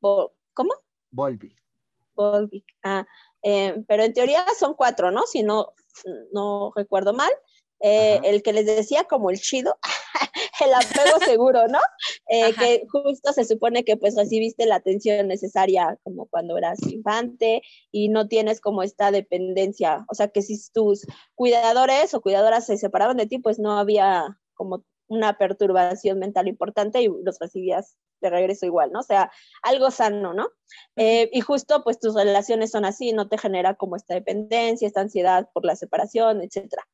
¿Cómo? 0.00 0.74
Volvi. 1.10 1.54
Volvi. 2.14 2.64
Ah, 2.82 3.06
eh, 3.42 3.82
pero 3.86 4.02
en 4.02 4.12
teoría 4.12 4.44
son 4.58 4.74
cuatro, 4.74 5.10
¿no? 5.10 5.26
Si 5.26 5.42
no, 5.42 5.72
no 6.32 6.72
recuerdo 6.74 7.12
mal. 7.12 7.30
Eh, 7.80 8.18
el 8.24 8.42
que 8.42 8.52
les 8.52 8.66
decía 8.66 9.04
como 9.04 9.30
el 9.30 9.38
chido, 9.38 9.78
el 10.64 10.74
apego 10.74 11.18
seguro, 11.24 11.68
¿no? 11.68 11.78
Eh, 12.28 12.52
que 12.54 12.84
justo 12.90 13.32
se 13.32 13.44
supone 13.44 13.84
que 13.84 13.96
pues 13.96 14.16
recibiste 14.16 14.66
la 14.66 14.76
atención 14.76 15.28
necesaria 15.28 15.96
como 16.02 16.26
cuando 16.26 16.58
eras 16.58 16.80
infante 16.82 17.62
y 17.92 18.08
no 18.08 18.26
tienes 18.26 18.60
como 18.60 18.82
esta 18.82 19.12
dependencia, 19.12 20.04
o 20.10 20.14
sea 20.14 20.28
que 20.28 20.42
si 20.42 20.58
tus 20.72 21.06
cuidadores 21.36 22.14
o 22.14 22.20
cuidadoras 22.20 22.66
se 22.66 22.78
separaban 22.78 23.16
de 23.16 23.26
ti, 23.26 23.38
pues 23.38 23.60
no 23.60 23.78
había 23.78 24.26
como 24.54 24.84
una 25.06 25.38
perturbación 25.38 26.18
mental 26.18 26.48
importante 26.48 27.00
y 27.00 27.08
los 27.08 27.38
recibías 27.38 27.96
de 28.20 28.30
regreso 28.30 28.66
igual, 28.66 28.92
¿no? 28.92 29.00
O 29.00 29.04
sea, 29.04 29.30
algo 29.62 29.90
sano, 29.90 30.34
¿no? 30.34 30.48
Eh, 30.96 31.30
y 31.32 31.40
justo 31.40 31.82
pues 31.84 31.98
tus 31.98 32.14
relaciones 32.14 32.70
son 32.70 32.84
así, 32.84 33.12
no 33.12 33.28
te 33.28 33.38
genera 33.38 33.74
como 33.74 33.96
esta 33.96 34.14
dependencia, 34.14 34.86
esta 34.86 35.00
ansiedad 35.00 35.48
por 35.52 35.64
la 35.64 35.76
separación, 35.76 36.42
etcétera. 36.42 36.86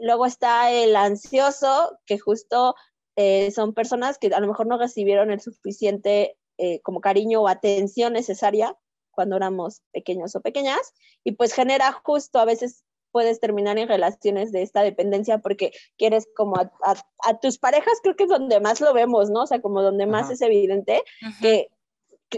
Luego 0.00 0.26
está 0.26 0.70
el 0.70 0.96
ansioso, 0.96 1.98
que 2.06 2.18
justo 2.18 2.74
eh, 3.16 3.50
son 3.50 3.74
personas 3.74 4.18
que 4.18 4.28
a 4.28 4.40
lo 4.40 4.46
mejor 4.46 4.66
no 4.66 4.78
recibieron 4.78 5.30
el 5.30 5.40
suficiente 5.40 6.38
eh, 6.58 6.80
como 6.80 7.00
cariño 7.00 7.42
o 7.42 7.48
atención 7.48 8.14
necesaria 8.14 8.76
cuando 9.10 9.36
éramos 9.36 9.82
pequeños 9.92 10.34
o 10.34 10.40
pequeñas, 10.40 10.94
y 11.22 11.32
pues 11.32 11.52
genera 11.52 11.92
justo 11.92 12.38
a 12.38 12.46
veces 12.46 12.84
puedes 13.12 13.38
terminar 13.38 13.78
en 13.78 13.88
relaciones 13.88 14.50
de 14.50 14.62
esta 14.62 14.82
dependencia 14.82 15.38
porque 15.38 15.72
quieres 15.96 16.26
como 16.34 16.56
a, 16.56 17.40
tus 17.40 17.58
parejas, 17.58 17.94
creo 18.02 18.16
que 18.16 18.24
es 18.24 18.30
donde 18.30 18.58
más 18.60 18.80
lo 18.80 18.92
vemos, 18.92 19.30
¿no? 19.30 19.42
O 19.42 19.46
sea, 19.46 19.60
como 19.60 19.82
donde 19.82 20.06
más 20.06 20.30
es 20.30 20.40
evidente 20.40 21.02
que 21.40 21.68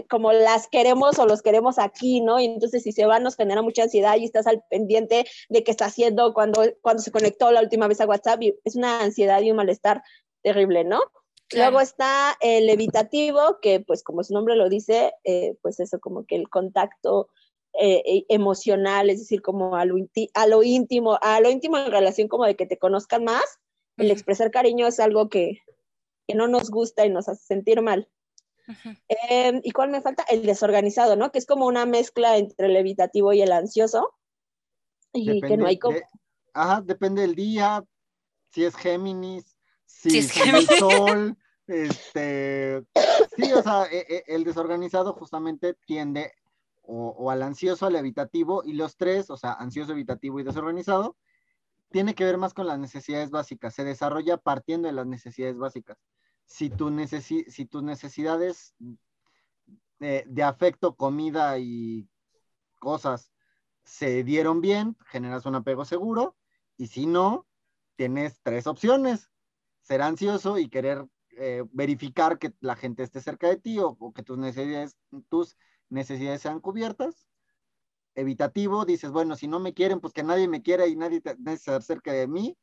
como 0.09 0.33
las 0.33 0.67
queremos 0.67 1.19
o 1.19 1.25
los 1.25 1.41
queremos 1.41 1.79
aquí, 1.79 2.21
¿no? 2.21 2.39
Y 2.39 2.45
entonces 2.45 2.83
si 2.83 2.91
se 2.91 3.05
van 3.05 3.23
nos 3.23 3.35
genera 3.35 3.61
mucha 3.61 3.83
ansiedad 3.83 4.17
y 4.17 4.25
estás 4.25 4.45
al 4.45 4.61
pendiente 4.69 5.25
de 5.49 5.63
qué 5.63 5.71
está 5.71 5.85
haciendo 5.85 6.33
cuando, 6.33 6.63
cuando 6.81 7.01
se 7.01 7.11
conectó 7.11 7.51
la 7.51 7.61
última 7.61 7.87
vez 7.87 8.01
a 8.01 8.05
WhatsApp 8.05 8.41
y 8.41 8.55
es 8.65 8.75
una 8.75 9.01
ansiedad 9.01 9.41
y 9.41 9.51
un 9.51 9.57
malestar 9.57 10.03
terrible, 10.41 10.83
¿no? 10.83 10.99
Luego 11.53 11.79
está 11.79 12.35
el 12.41 12.69
evitativo, 12.69 13.59
que 13.61 13.79
pues 13.79 14.03
como 14.03 14.23
su 14.23 14.33
nombre 14.33 14.55
lo 14.55 14.67
dice, 14.67 15.13
eh, 15.23 15.55
pues 15.61 15.79
eso 15.79 15.99
como 15.99 16.25
que 16.25 16.35
el 16.35 16.49
contacto 16.49 17.29
eh, 17.79 18.01
e, 18.05 18.25
emocional, 18.29 19.09
es 19.09 19.19
decir, 19.19 19.41
como 19.41 19.75
a 19.75 19.85
lo, 19.85 19.95
a 20.33 20.47
lo 20.47 20.63
íntimo, 20.63 21.17
a 21.21 21.39
lo 21.39 21.49
íntimo 21.49 21.77
en 21.77 21.91
relación 21.91 22.27
como 22.27 22.45
de 22.45 22.55
que 22.55 22.65
te 22.65 22.77
conozcan 22.77 23.23
más, 23.23 23.43
el 23.97 24.11
expresar 24.11 24.51
cariño 24.51 24.87
es 24.87 24.99
algo 24.99 25.29
que, 25.29 25.61
que 26.27 26.35
no 26.35 26.47
nos 26.47 26.69
gusta 26.69 27.05
y 27.05 27.09
nos 27.09 27.29
hace 27.29 27.45
sentir 27.45 27.81
mal. 27.81 28.09
Em, 29.07 29.61
¿Y 29.63 29.71
cuál 29.71 29.89
me 29.89 30.01
falta? 30.01 30.23
El 30.23 30.45
desorganizado, 30.45 31.15
¿no? 31.15 31.31
Que 31.31 31.39
es 31.39 31.45
como 31.45 31.67
una 31.67 31.85
mezcla 31.85 32.37
entre 32.37 32.67
el 32.67 32.75
evitativo 32.75 33.31
y 33.33 33.41
el 33.41 33.51
ansioso. 33.51 34.13
Y 35.13 35.41
que 35.41 35.55
no 35.55 35.67
hay 35.67 35.79
como... 35.79 35.97
ajá, 36.53 36.81
depende 36.81 37.21
del 37.21 37.35
día, 37.35 37.83
si 38.49 38.65
es 38.65 38.75
Géminis, 38.75 39.55
si, 39.85 40.17
es 40.17 40.35
el 40.35 40.67
sol, 40.79 41.37
este... 41.67 42.83
Sí, 43.37 43.53
o 43.53 43.61
sea, 43.61 43.85
e, 43.85 44.05
e, 44.09 44.23
el 44.27 44.43
desorganizado 44.43 45.13
justamente 45.13 45.75
tiende 45.85 46.33
o, 46.87 47.31
al 47.31 47.43
ansioso, 47.43 47.85
al 47.85 47.95
evitativo, 47.95 48.63
y 48.65 48.73
los 48.73 48.97
tres, 48.97 49.29
o 49.29 49.37
sea, 49.37 49.53
ansioso, 49.53 49.91
evitativo 49.91 50.39
y 50.39 50.43
desorganizado, 50.43 51.17
tiene 51.89 52.15
que 52.15 52.25
ver 52.25 52.37
más 52.37 52.53
con 52.53 52.67
las 52.67 52.79
necesidades 52.79 53.29
básicas, 53.31 53.73
se 53.73 53.83
desarrolla 53.83 54.37
partiendo 54.37 54.87
de 54.87 54.93
las 54.93 55.05
necesidades 55.05 55.57
básicas. 55.57 55.97
Si, 56.45 56.69
tu 56.69 56.91
si 57.07 57.65
tus 57.65 57.83
necesidades 57.83 58.75
de, 59.99 60.43
afecto, 60.43 60.95
comida 60.95 61.57
y 61.57 62.07
cosas 62.79 63.31
se 63.83 64.23
dieron 64.23 64.61
bien, 64.61 64.97
generas 65.07 65.45
un 65.45 65.55
apego 65.55 65.85
seguro, 65.85 66.35
y 66.77 66.87
si 66.87 67.05
no, 67.05 67.47
tienes 67.95 68.41
tres 68.41 68.67
opciones, 68.67 69.31
ser 69.81 70.01
ansioso 70.01 70.57
y 70.57 70.69
querer 70.69 71.05
eh, 71.37 71.63
verificar 71.71 72.39
que 72.39 72.53
la 72.59 72.75
gente 72.75 73.03
esté 73.03 73.21
cerca 73.21 73.47
de 73.47 73.57
ti 73.57 73.79
o, 73.79 73.97
que 74.13 74.23
tus 74.23 74.37
necesidades, 74.37 74.97
tus 75.29 75.55
necesidades 75.89 76.41
sean 76.41 76.59
cubiertas. 76.59 77.27
Evitativo, 78.15 78.85
dices, 78.85 79.11
bueno, 79.11 79.35
si 79.35 79.47
no 79.47 79.59
me 79.59 79.73
quieren, 79.73 79.99
pues 79.99 80.13
que 80.13 80.23
nadie 80.23 80.47
me 80.47 80.61
quiera 80.61 80.87
y 80.87 80.95
nadie, 80.95 81.21
esté 81.47 81.81
cerca 81.81 82.13
de 82.13 82.27
mí. 82.27 82.57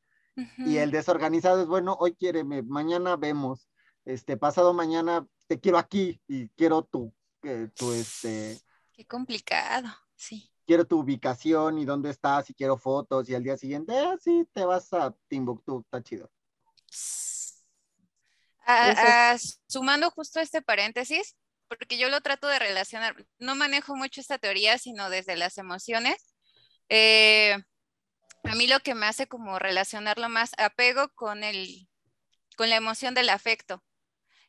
Y 0.56 0.78
el 0.78 0.90
desorganizado 0.90 1.60
es, 1.60 1.66
bueno, 1.68 1.94
hoy 2.00 2.14
quiere, 2.14 2.42
mañana 2.42 3.16
vemos 3.16 3.68
este, 4.04 4.36
pasado 4.36 4.72
mañana 4.72 5.26
te 5.46 5.60
quiero 5.60 5.78
aquí 5.78 6.20
y 6.26 6.48
quiero 6.50 6.82
tu, 6.84 7.12
tu 7.74 7.92
este... 7.92 8.58
Qué 8.92 9.06
complicado, 9.06 9.88
sí. 10.14 10.50
quiero 10.66 10.86
tu 10.86 11.00
ubicación 11.00 11.78
y 11.78 11.84
dónde 11.84 12.10
estás 12.10 12.50
y 12.50 12.54
quiero 12.54 12.76
fotos 12.76 13.28
y 13.28 13.34
al 13.34 13.42
día 13.42 13.56
siguiente, 13.56 13.98
ah, 13.98 14.16
sí, 14.20 14.46
te 14.52 14.64
vas 14.64 14.92
a 14.92 15.14
Timbuktu, 15.28 15.80
está 15.80 16.02
chido. 16.02 16.30
Ah, 18.64 18.94
ah, 18.96 19.36
sumando 19.66 20.10
justo 20.10 20.40
este 20.40 20.62
paréntesis, 20.62 21.36
porque 21.78 21.96
yo 21.96 22.10
lo 22.10 22.20
trato 22.20 22.48
de 22.48 22.58
relacionar, 22.58 23.16
no 23.38 23.54
manejo 23.54 23.96
mucho 23.96 24.20
esta 24.20 24.36
teoría, 24.36 24.76
sino 24.76 25.08
desde 25.08 25.36
las 25.36 25.56
emociones. 25.56 26.34
Eh, 26.90 27.56
a 28.44 28.54
mí 28.54 28.66
lo 28.66 28.80
que 28.80 28.94
me 28.94 29.06
hace 29.06 29.26
como 29.26 29.58
relacionarlo 29.58 30.28
más 30.28 30.50
apego 30.58 31.08
con 31.14 31.44
el, 31.44 31.88
con 32.58 32.68
la 32.68 32.76
emoción 32.76 33.14
del 33.14 33.30
afecto, 33.30 33.82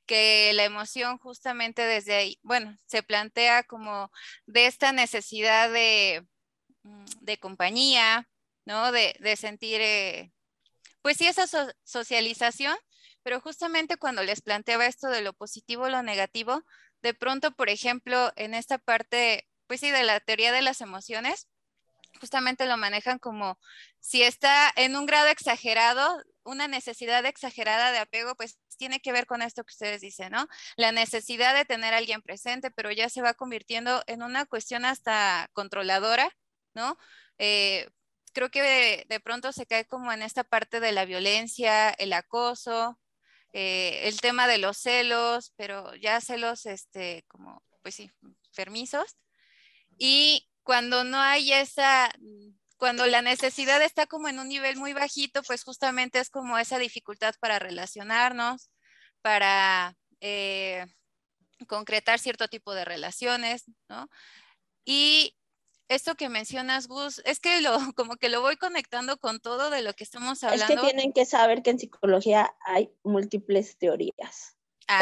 que 0.05 0.51
la 0.53 0.65
emoción 0.65 1.17
justamente 1.17 1.83
desde 1.83 2.15
ahí, 2.15 2.39
bueno, 2.43 2.77
se 2.87 3.03
plantea 3.03 3.63
como 3.63 4.11
de 4.45 4.65
esta 4.65 4.91
necesidad 4.91 5.71
de, 5.71 6.27
mm, 6.83 7.05
de 7.21 7.39
compañía, 7.39 8.29
¿no? 8.65 8.91
De, 8.91 9.15
de 9.21 9.37
sentir, 9.37 9.79
eh, 9.79 10.33
pues 11.01 11.15
sí, 11.15 11.27
esa 11.27 11.47
socialización 11.85 12.75
pero 13.23 13.39
justamente 13.39 13.97
cuando 13.97 14.23
les 14.23 14.41
planteaba 14.41 14.85
esto 14.85 15.07
de 15.07 15.21
lo 15.21 15.33
positivo 15.33 15.89
lo 15.89 16.03
negativo, 16.03 16.63
de 17.03 17.13
pronto, 17.13 17.51
por 17.51 17.69
ejemplo, 17.69 18.31
en 18.35 18.53
esta 18.53 18.77
parte, 18.79 19.47
pues 19.67 19.81
sí, 19.81 19.91
de 19.91 20.03
la 20.03 20.19
teoría 20.21 20.51
de 20.51 20.61
las 20.61 20.81
emociones, 20.81 21.47
justamente 22.19 22.65
lo 22.65 22.77
manejan 22.77 23.19
como 23.19 23.59
si 23.99 24.23
está 24.23 24.71
en 24.75 24.95
un 24.95 25.05
grado 25.05 25.27
exagerado, 25.27 26.23
una 26.43 26.67
necesidad 26.67 27.25
exagerada 27.25 27.91
de 27.91 27.99
apego, 27.99 28.35
pues 28.35 28.57
tiene 28.77 28.99
que 28.99 29.11
ver 29.11 29.25
con 29.25 29.41
esto 29.41 29.63
que 29.63 29.73
ustedes 29.73 30.01
dicen, 30.01 30.31
¿no? 30.31 30.47
La 30.77 30.91
necesidad 30.91 31.53
de 31.55 31.65
tener 31.65 31.93
a 31.93 31.97
alguien 31.97 32.21
presente, 32.21 32.71
pero 32.71 32.91
ya 32.91 33.09
se 33.09 33.21
va 33.21 33.33
convirtiendo 33.33 34.03
en 34.07 34.23
una 34.23 34.45
cuestión 34.45 34.85
hasta 34.85 35.49
controladora, 35.53 36.29
¿no? 36.73 36.97
Eh, 37.37 37.87
creo 38.33 38.49
que 38.49 39.05
de, 39.07 39.19
pronto 39.19 39.51
se 39.51 39.65
cae 39.65 39.85
como 39.85 40.11
en 40.11 40.21
esta 40.21 40.43
parte 40.43 40.79
de 40.79 40.91
la 40.91 41.05
violencia, 41.05 41.89
el 41.91 42.13
acoso, 42.13 42.99
eh, 43.53 44.07
el 44.07 44.19
tema 44.19 44.47
de 44.47 44.57
los 44.57 44.77
celos, 44.77 45.53
pero 45.55 45.95
ya 45.95 46.19
celos, 46.21 46.65
este, 46.65 47.23
como, 47.27 47.63
pues 47.81 47.95
sí, 47.95 48.11
permisos. 48.55 49.17
Y 49.97 50.49
cuando 50.63 51.03
no 51.03 51.19
hay 51.19 51.53
esa, 51.53 52.11
cuando 52.77 53.05
la 53.05 53.21
necesidad 53.21 53.81
está 53.81 54.07
como 54.07 54.27
en 54.27 54.39
un 54.39 54.49
nivel 54.49 54.77
muy 54.77 54.93
bajito, 54.93 55.43
pues 55.43 55.63
justamente 55.63 56.19
es 56.19 56.29
como 56.29 56.57
esa 56.57 56.79
dificultad 56.79 57.35
para 57.39 57.59
relacionarnos, 57.59 58.71
para 59.21 59.95
eh, 60.19 60.85
concretar 61.67 62.19
cierto 62.19 62.47
tipo 62.47 62.73
de 62.73 62.85
relaciones, 62.85 63.65
¿no? 63.87 64.09
Y 64.85 65.35
esto 65.87 66.15
que 66.15 66.29
mencionas, 66.29 66.87
Gus, 66.87 67.21
es 67.25 67.39
que 67.39 67.61
lo, 67.61 67.71
como 67.95 68.15
que 68.15 68.29
lo 68.29 68.41
voy 68.41 68.55
conectando 68.57 69.17
con 69.17 69.39
todo 69.39 69.69
de 69.69 69.81
lo 69.81 69.93
que 69.93 70.03
estamos 70.03 70.43
hablando. 70.43 70.73
Es 70.73 70.79
que 70.79 70.85
tienen 70.87 71.13
que 71.13 71.25
saber 71.25 71.61
que 71.61 71.71
en 71.71 71.79
psicología 71.79 72.53
hay 72.65 72.91
múltiples 73.03 73.77
teorías. 73.77 74.55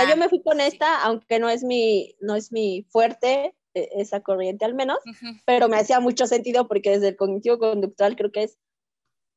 yo 0.09 0.17
me 0.17 0.29
fui 0.29 0.41
con 0.41 0.59
ah, 0.59 0.67
esta, 0.67 1.01
aunque 1.03 1.39
no 1.39 1.49
es 1.49 1.63
mi, 1.63 2.15
no 2.19 2.35
es 2.35 2.51
mi 2.51 2.85
fuerte, 2.89 3.55
e, 3.73 3.89
esa 3.97 4.21
corriente 4.21 4.65
al 4.65 4.73
menos, 4.73 4.97
pero 5.45 5.69
me 5.69 5.77
hacía 5.77 5.99
mucho 5.99 6.27
sentido 6.27 6.67
porque 6.67 6.91
desde 6.91 7.09
el 7.09 7.15
cognitivo 7.15 7.57
conductual 7.57 8.15
creo 8.15 8.31
que 8.31 8.43
es 8.43 8.57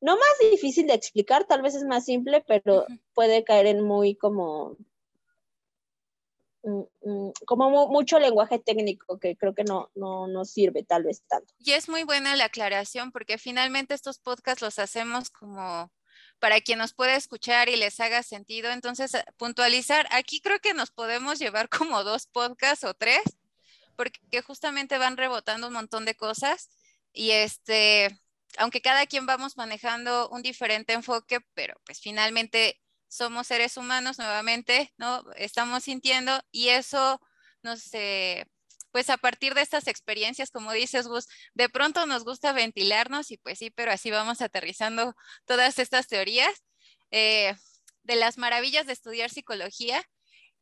no 0.01 0.15
más 0.15 0.51
difícil 0.51 0.87
de 0.87 0.93
explicar, 0.93 1.45
tal 1.45 1.61
vez 1.61 1.73
es 1.73 1.83
más 1.83 2.05
simple, 2.05 2.43
pero 2.47 2.85
puede 3.13 3.43
caer 3.43 3.65
en 3.65 3.81
muy 3.81 4.15
como 4.15 4.77
como 7.45 7.87
mucho 7.87 8.19
lenguaje 8.19 8.59
técnico 8.59 9.19
que 9.19 9.35
creo 9.35 9.53
que 9.53 9.63
no, 9.63 9.89
no 9.95 10.27
nos 10.27 10.51
sirve 10.51 10.83
tal 10.83 11.03
vez 11.03 11.21
tanto. 11.27 11.53
Y 11.59 11.71
es 11.71 11.89
muy 11.89 12.03
buena 12.03 12.35
la 12.35 12.45
aclaración 12.45 13.11
porque 13.11 13.37
finalmente 13.37 13.93
estos 13.93 14.19
podcasts 14.19 14.61
los 14.61 14.79
hacemos 14.79 15.29
como 15.29 15.91
para 16.39 16.61
quien 16.61 16.79
nos 16.79 16.93
pueda 16.93 17.15
escuchar 17.15 17.69
y 17.69 17.75
les 17.75 17.99
haga 17.99 18.23
sentido. 18.23 18.71
Entonces, 18.71 19.13
eh, 19.13 19.25
puntualizar, 19.37 20.07
aquí 20.11 20.41
creo 20.41 20.59
que 20.59 20.73
nos 20.73 20.91
podemos 20.91 21.39
llevar 21.39 21.69
como 21.69 22.03
dos 22.03 22.27
podcasts 22.27 22.83
o 22.83 22.93
tres, 22.93 23.23
porque 23.95 24.41
justamente 24.41 24.97
van 24.97 25.17
rebotando 25.17 25.67
un 25.67 25.73
montón 25.73 26.05
de 26.05 26.15
cosas 26.15 26.69
y 27.13 27.31
este, 27.31 28.19
aunque 28.57 28.81
cada 28.81 29.05
quien 29.05 29.25
vamos 29.25 29.57
manejando 29.57 30.29
un 30.29 30.41
diferente 30.41 30.93
enfoque, 30.93 31.39
pero 31.53 31.75
pues 31.85 32.01
finalmente 32.01 32.81
somos 33.15 33.47
seres 33.47 33.77
humanos 33.77 34.17
nuevamente, 34.19 34.93
¿no? 34.97 35.23
Estamos 35.35 35.83
sintiendo 35.83 36.41
y 36.51 36.69
eso 36.69 37.19
no 37.65 37.75
sé, 37.77 38.47
pues 38.91 39.09
a 39.09 39.17
partir 39.17 39.55
de 39.55 39.61
estas 39.61 39.87
experiencias, 39.87 40.51
como 40.51 40.71
dices 40.71 41.07
Gus, 41.07 41.27
de 41.53 41.67
pronto 41.67 42.05
nos 42.05 42.23
gusta 42.23 42.53
ventilarnos 42.53 43.31
y 43.31 43.37
pues 43.37 43.59
sí, 43.59 43.71
pero 43.71 43.91
así 43.91 44.11
vamos 44.11 44.41
aterrizando 44.41 45.15
todas 45.45 45.79
estas 45.79 46.07
teorías 46.07 46.63
eh, 47.11 47.55
de 48.03 48.15
las 48.15 48.37
maravillas 48.37 48.85
de 48.85 48.93
estudiar 48.93 49.29
psicología. 49.29 50.01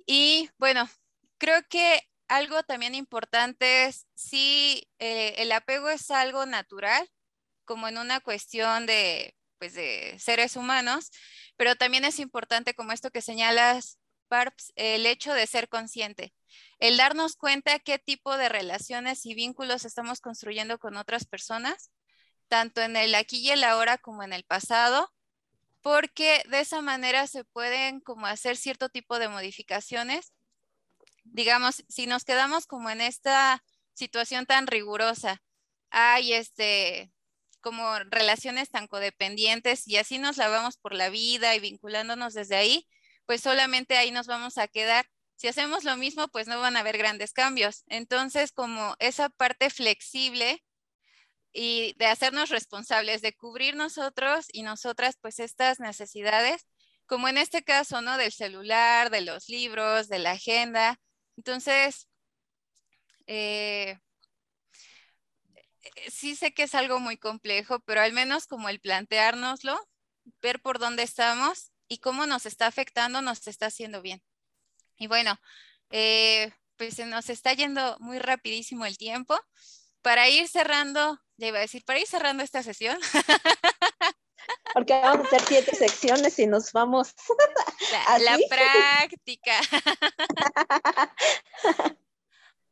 Y 0.06 0.50
bueno, 0.58 0.90
creo 1.38 1.62
que 1.70 2.02
algo 2.28 2.64
también 2.64 2.96
importante 2.96 3.86
es 3.86 4.08
si 4.16 4.88
eh, 4.98 5.36
el 5.38 5.52
apego 5.52 5.90
es 5.90 6.10
algo 6.10 6.46
natural, 6.46 7.08
como 7.66 7.88
en 7.88 7.98
una 7.98 8.22
cuestión 8.22 8.86
de, 8.86 9.36
pues, 9.60 9.74
de 9.74 10.18
seres 10.20 10.56
humanos, 10.56 11.12
pero 11.58 11.76
también 11.76 12.06
es 12.06 12.20
importante, 12.20 12.74
como 12.74 12.92
esto 12.92 13.12
que 13.12 13.22
señalas, 13.22 14.00
Parps, 14.28 14.74
el 14.76 15.06
hecho 15.06 15.34
de 15.34 15.46
ser 15.46 15.70
consciente, 15.70 16.34
el 16.80 16.98
darnos 16.98 17.36
cuenta 17.36 17.80
qué 17.80 18.00
tipo 18.00 18.36
de 18.38 18.50
relaciones 18.50 19.26
y 19.26 19.36
vínculos 19.36 19.86
estamos 19.86 20.22
construyendo 20.22 20.80
con 20.80 20.98
otras 20.98 21.26
personas, 21.26 21.92
tanto 22.48 22.82
en 22.82 22.96
el 22.96 23.16
aquí 23.16 23.38
y 23.38 23.52
el 23.52 23.64
ahora 23.64 23.98
como 23.98 24.24
en 24.24 24.34
el 24.34 24.44
pasado, 24.44 25.12
porque 25.82 26.44
de 26.50 26.62
esa 26.62 26.82
manera 26.82 27.28
se 27.28 27.44
pueden 27.44 28.00
como 28.00 28.26
hacer 28.26 28.58
cierto 28.58 28.90
tipo 28.90 29.20
de 29.20 29.30
modificaciones. 29.30 30.34
Digamos, 31.26 31.84
si 31.88 32.08
nos 32.08 32.24
quedamos 32.24 32.66
como 32.66 32.90
en 32.90 33.02
esta 33.02 33.64
situación 33.94 34.46
tan 34.46 34.66
rigurosa, 34.66 35.44
hay 35.92 36.34
este, 36.34 37.13
como 37.64 37.98
relaciones 38.12 38.70
tan 38.70 38.88
codependientes 38.88 39.88
y 39.88 39.98
así 39.98 40.20
nos 40.20 40.38
la 40.38 40.50
vamos 40.50 40.78
por 40.78 40.94
la 40.94 41.10
vida 41.10 41.56
y 41.56 41.60
vinculándonos 41.60 42.34
desde 42.34 42.58
ahí, 42.58 42.88
pues 43.26 43.42
solamente 43.42 43.98
ahí 43.98 44.12
nos 44.12 44.28
vamos 44.28 44.58
a 44.58 44.68
quedar. 44.68 45.08
Si 45.36 45.48
hacemos 45.48 45.84
lo 45.86 45.98
mismo, 45.98 46.28
pues 46.28 46.48
no 46.48 46.60
van 46.60 46.76
a 46.78 46.82
haber 46.82 46.98
grandes 46.98 47.34
cambios. 47.34 47.84
Entonces, 47.88 48.52
como 48.52 48.96
esa 49.00 49.30
parte 49.30 49.70
flexible 49.70 50.64
y 51.54 51.96
de 51.98 52.06
hacernos 52.08 52.50
responsables, 52.50 53.22
de 53.22 53.34
cubrir 53.34 53.76
nosotros 53.76 54.48
y 54.52 54.64
nosotras, 54.64 55.18
pues 55.22 55.40
estas 55.40 55.80
necesidades, 55.80 56.68
como 57.06 57.30
en 57.30 57.38
este 57.38 57.64
caso, 57.64 58.02
¿no? 58.02 58.18
Del 58.18 58.34
celular, 58.34 59.10
de 59.10 59.22
los 59.22 59.48
libros, 59.50 60.10
de 60.10 60.20
la 60.20 60.32
agenda. 60.32 61.00
Entonces, 61.38 62.10
eh, 63.28 63.98
sí 66.10 66.36
sé 66.36 66.54
que 66.54 66.64
es 66.64 66.76
algo 66.76 67.00
muy 67.00 67.18
complejo, 67.18 67.80
pero 67.82 68.02
al 68.02 68.14
menos 68.14 68.48
como 68.48 68.70
el 68.70 68.80
planteárnoslo, 68.80 69.80
ver 70.42 70.62
por 70.62 70.80
dónde 70.80 71.04
estamos 71.04 71.72
y 71.88 72.00
cómo 72.00 72.26
nos 72.26 72.46
está 72.46 72.68
afectando, 72.68 73.22
nos 73.22 73.48
está 73.48 73.68
haciendo 73.68 74.02
bien. 74.02 74.22
Y 74.98 75.08
bueno, 75.08 75.38
eh, 75.90 76.52
pues 76.78 76.96
se 76.96 77.06
nos 77.06 77.30
está 77.30 77.54
yendo 77.54 77.98
muy 78.00 78.20
rapidísimo 78.20 78.86
el 78.86 78.98
tiempo. 78.98 79.40
Para 80.02 80.30
ir 80.30 80.48
cerrando, 80.48 81.20
ya 81.38 81.48
iba 81.48 81.60
a 81.60 81.62
decir, 81.62 81.84
para 81.86 82.00
ir 82.00 82.08
cerrando 82.08 82.44
esta 82.44 82.64
sesión. 82.64 82.98
Porque 84.74 84.94
vamos 84.94 85.26
a 85.26 85.28
hacer 85.28 85.42
siete 85.48 85.76
secciones 85.76 86.40
y 86.40 86.48
nos 86.48 86.72
vamos. 86.72 87.14
La, 87.92 88.20
la 88.38 88.38
práctica. 88.50 89.60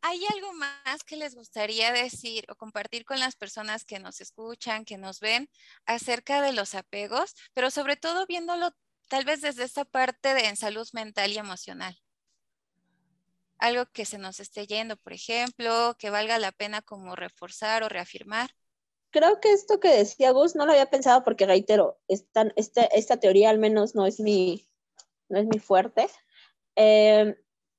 ¿Hay 0.04 0.20
algo 0.34 0.54
más 0.54 1.04
que 1.06 1.16
les 1.16 1.36
gustaría 1.36 1.92
decir 1.92 2.46
o 2.50 2.56
compartir 2.56 3.06
con 3.06 3.20
las 3.20 3.36
personas 3.36 3.86
que 3.86 4.00
nos 4.00 4.20
escuchan, 4.20 4.84
que 4.84 4.98
nos 4.98 5.20
ven 5.20 5.48
acerca 5.86 6.42
de 6.42 6.54
los 6.54 6.74
apegos, 6.74 7.36
pero 7.54 7.70
sobre 7.70 7.98
todo 7.98 8.26
viéndolo 8.26 8.72
tal 9.10 9.26
vez 9.26 9.42
desde 9.42 9.64
esta 9.64 9.86
parte 9.86 10.34
de 10.34 10.48
en 10.48 10.58
salud 10.58 10.88
mental 10.94 11.32
y 11.32 11.38
emocional? 11.38 11.96
Algo 13.60 13.86
que 13.94 14.06
se 14.06 14.18
nos 14.18 14.40
esté 14.40 14.66
yendo, 14.66 14.98
por 14.98 15.14
ejemplo, 15.14 15.96
que 16.00 16.10
valga 16.10 16.40
la 16.40 16.52
pena 16.52 16.82
como 16.82 17.16
reforzar 17.16 17.84
o 17.84 17.90
reafirmar. 17.90 18.50
Creo 19.12 19.40
que 19.40 19.52
esto 19.52 19.80
que 19.80 19.90
decía 19.90 20.32
Gus 20.32 20.56
no 20.56 20.66
lo 20.66 20.72
había 20.72 20.90
pensado 20.90 21.24
porque 21.24 21.46
reitero, 21.46 22.00
esta, 22.08 22.48
esta, 22.56 23.18
teoría 23.18 23.52
al 23.52 23.60
menos 23.60 23.94
no 23.94 24.08
es 24.08 24.20
mi, 24.20 24.68
no 25.30 25.38
es 25.38 25.46
mi 25.46 25.60
fuerte, 25.60 26.10
eh, 26.76 27.36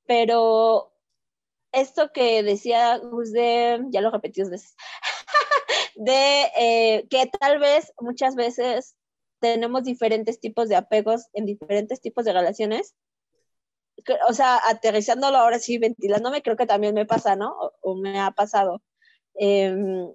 pero 0.06 0.91
esto 1.72 2.12
que 2.12 2.42
decía 2.42 3.00
de, 3.00 3.85
ya 3.90 4.00
lo 4.00 4.11
repetí 4.11 4.42
dos 4.42 4.50
veces, 4.50 4.76
de 5.96 6.50
eh, 6.56 7.06
que 7.08 7.26
tal 7.26 7.58
vez 7.58 7.92
muchas 7.98 8.35
veces 8.35 8.94
tenemos 9.40 9.82
diferentes 9.82 10.38
tipos 10.38 10.68
de 10.68 10.76
apegos 10.76 11.26
en 11.32 11.46
diferentes 11.46 12.00
tipos 12.00 12.24
de 12.24 12.32
relaciones. 12.32 12.94
O 14.28 14.32
sea, 14.32 14.61
aterrizándolo 14.68 15.37
ahora 15.38 15.58
sí, 15.58 15.78
ventilándome, 15.78 16.42
creo 16.42 16.56
que 16.56 16.66
también 16.66 16.94
me 16.94 17.06
pasa, 17.06 17.37
¿no? 17.37 17.54
O, 17.82 17.96
me 17.96 18.20
ha 18.20 18.30
pasado. 18.30 18.82
Em, 19.35 20.12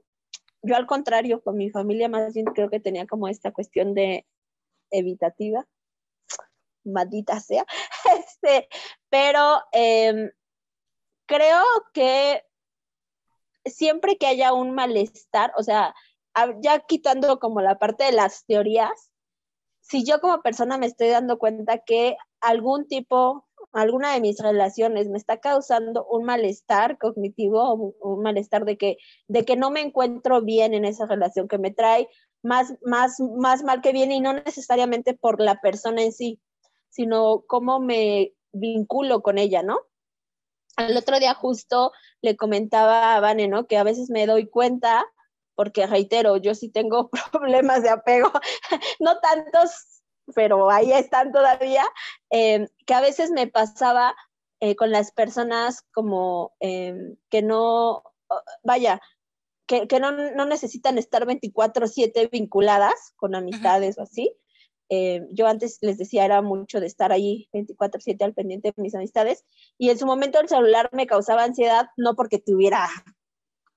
yo 0.62 0.76
al 0.76 0.88
contrario, 0.88 1.42
con 1.42 1.58
mi 1.58 1.70
familia 1.70 2.10
más 2.10 2.34
bien 2.34 2.46
creo 2.48 2.70
que 2.70 2.80
tenía 2.80 3.06
como 3.08 3.28
esta 3.28 3.52
cuestión 3.52 3.94
de 3.94 4.26
evitativa, 4.92 5.68
maldita 6.86 7.40
sea, 7.40 7.66
este, 8.20 8.68
pero 9.10 9.62
em, 9.72 10.32
creo 11.28 11.64
que 11.94 12.44
siempre 13.66 14.18
que 14.18 14.28
haya 14.28 14.54
un 14.54 14.72
malestar, 14.72 15.52
o 15.58 15.64
sea, 15.64 15.94
ya 16.62 16.80
quitando 16.80 17.40
como 17.40 17.62
la 17.62 17.78
parte 17.78 18.06
de 18.06 18.12
las 18.12 18.46
teorías, 18.46 19.12
si 19.82 20.04
yo 20.04 20.20
como 20.20 20.42
persona 20.42 20.78
me 20.78 20.86
estoy 20.86 21.10
dando 21.10 21.38
cuenta 21.38 21.80
que 21.80 22.18
algún 22.42 22.88
tipo, 22.88 23.46
alguna 23.72 24.14
de 24.14 24.22
mis 24.22 24.40
relaciones 24.40 25.10
me 25.10 25.18
está 25.18 25.38
causando 25.38 26.06
un 26.10 26.26
malestar 26.26 26.98
cognitivo, 26.98 27.74
un, 27.74 28.22
malestar 28.22 28.66
de 28.66 28.78
que, 28.78 28.98
de 29.28 29.46
que 29.46 29.56
no 29.56 29.72
me 29.72 29.82
encuentro 29.82 30.42
bien 30.42 30.74
en 30.74 30.86
esa 30.86 31.06
relación, 31.06 31.48
que 31.48 31.58
me 31.58 31.72
trae 31.72 32.10
más, 32.44 32.76
más, 32.84 33.20
más 33.20 33.64
mal 33.64 33.82
que 33.82 33.94
bien 33.94 34.12
y 34.12 34.20
no 34.20 34.34
necesariamente 34.34 35.14
por 35.14 35.42
la 35.42 35.60
persona 35.62 36.04
en 36.04 36.12
sí, 36.12 36.40
sino 36.90 37.44
cómo 37.48 37.80
me 37.80 38.34
vinculo 38.52 39.22
con 39.22 39.38
ella, 39.38 39.64
¿no? 39.64 39.80
El 40.78 40.96
otro 40.96 41.20
día 41.20 41.34
justo 41.34 41.92
le 42.22 42.38
comentaba 42.38 43.16
a 43.16 43.20
Vane, 43.20 43.48
¿no? 43.48 43.66
Que 43.68 43.78
a 43.78 43.84
veces 43.84 44.10
me 44.10 44.26
doy 44.26 44.48
cuenta, 44.48 45.06
porque 45.56 45.88
reitero, 45.88 46.38
yo 46.38 46.54
sí 46.56 46.70
tengo 46.70 47.10
problemas 47.32 47.84
de 47.84 47.90
apego, 47.90 48.32
no 49.00 49.20
tantos, 49.20 50.04
pero 50.36 50.70
ahí 50.70 50.92
están 50.92 51.32
todavía, 51.32 51.84
em, 52.30 52.68
que 52.86 52.94
a 52.94 53.02
veces 53.02 53.32
me 53.32 53.48
pasaba 53.48 54.16
eh, 54.60 54.76
con 54.76 54.92
las 54.92 55.12
personas 55.12 55.84
como 55.94 56.56
em, 56.60 57.16
que 57.30 57.42
no, 57.42 58.04
vaya, 58.64 59.02
que, 59.68 59.88
que 59.88 60.00
no, 60.00 60.12
no, 60.12 60.46
necesitan 60.46 60.98
estar 60.98 61.26
24/7 61.26 62.30
vinculadas 62.32 63.14
con 63.18 63.36
amistades 63.36 63.98
o 63.98 64.04
así, 64.04 64.36
eh, 64.90 65.26
yo 65.32 65.48
antes 65.48 65.80
les 65.82 65.98
decía, 65.98 66.26
era 66.26 66.42
mucho 66.42 66.80
de 66.80 66.88
estar 66.88 67.12
ahí 67.12 67.50
24/7 67.54 68.24
al 68.24 68.34
pendiente 68.34 68.74
de 68.76 68.82
mis 68.82 68.96
amistades 68.96 69.46
y 69.78 69.90
en 69.90 69.98
su 69.98 70.06
momento 70.06 70.40
el 70.40 70.48
celular 70.48 70.90
me 70.94 71.08
causaba 71.08 71.44
ansiedad, 71.44 71.88
no 71.98 72.16
porque 72.16 72.40
tuviera 72.40 72.88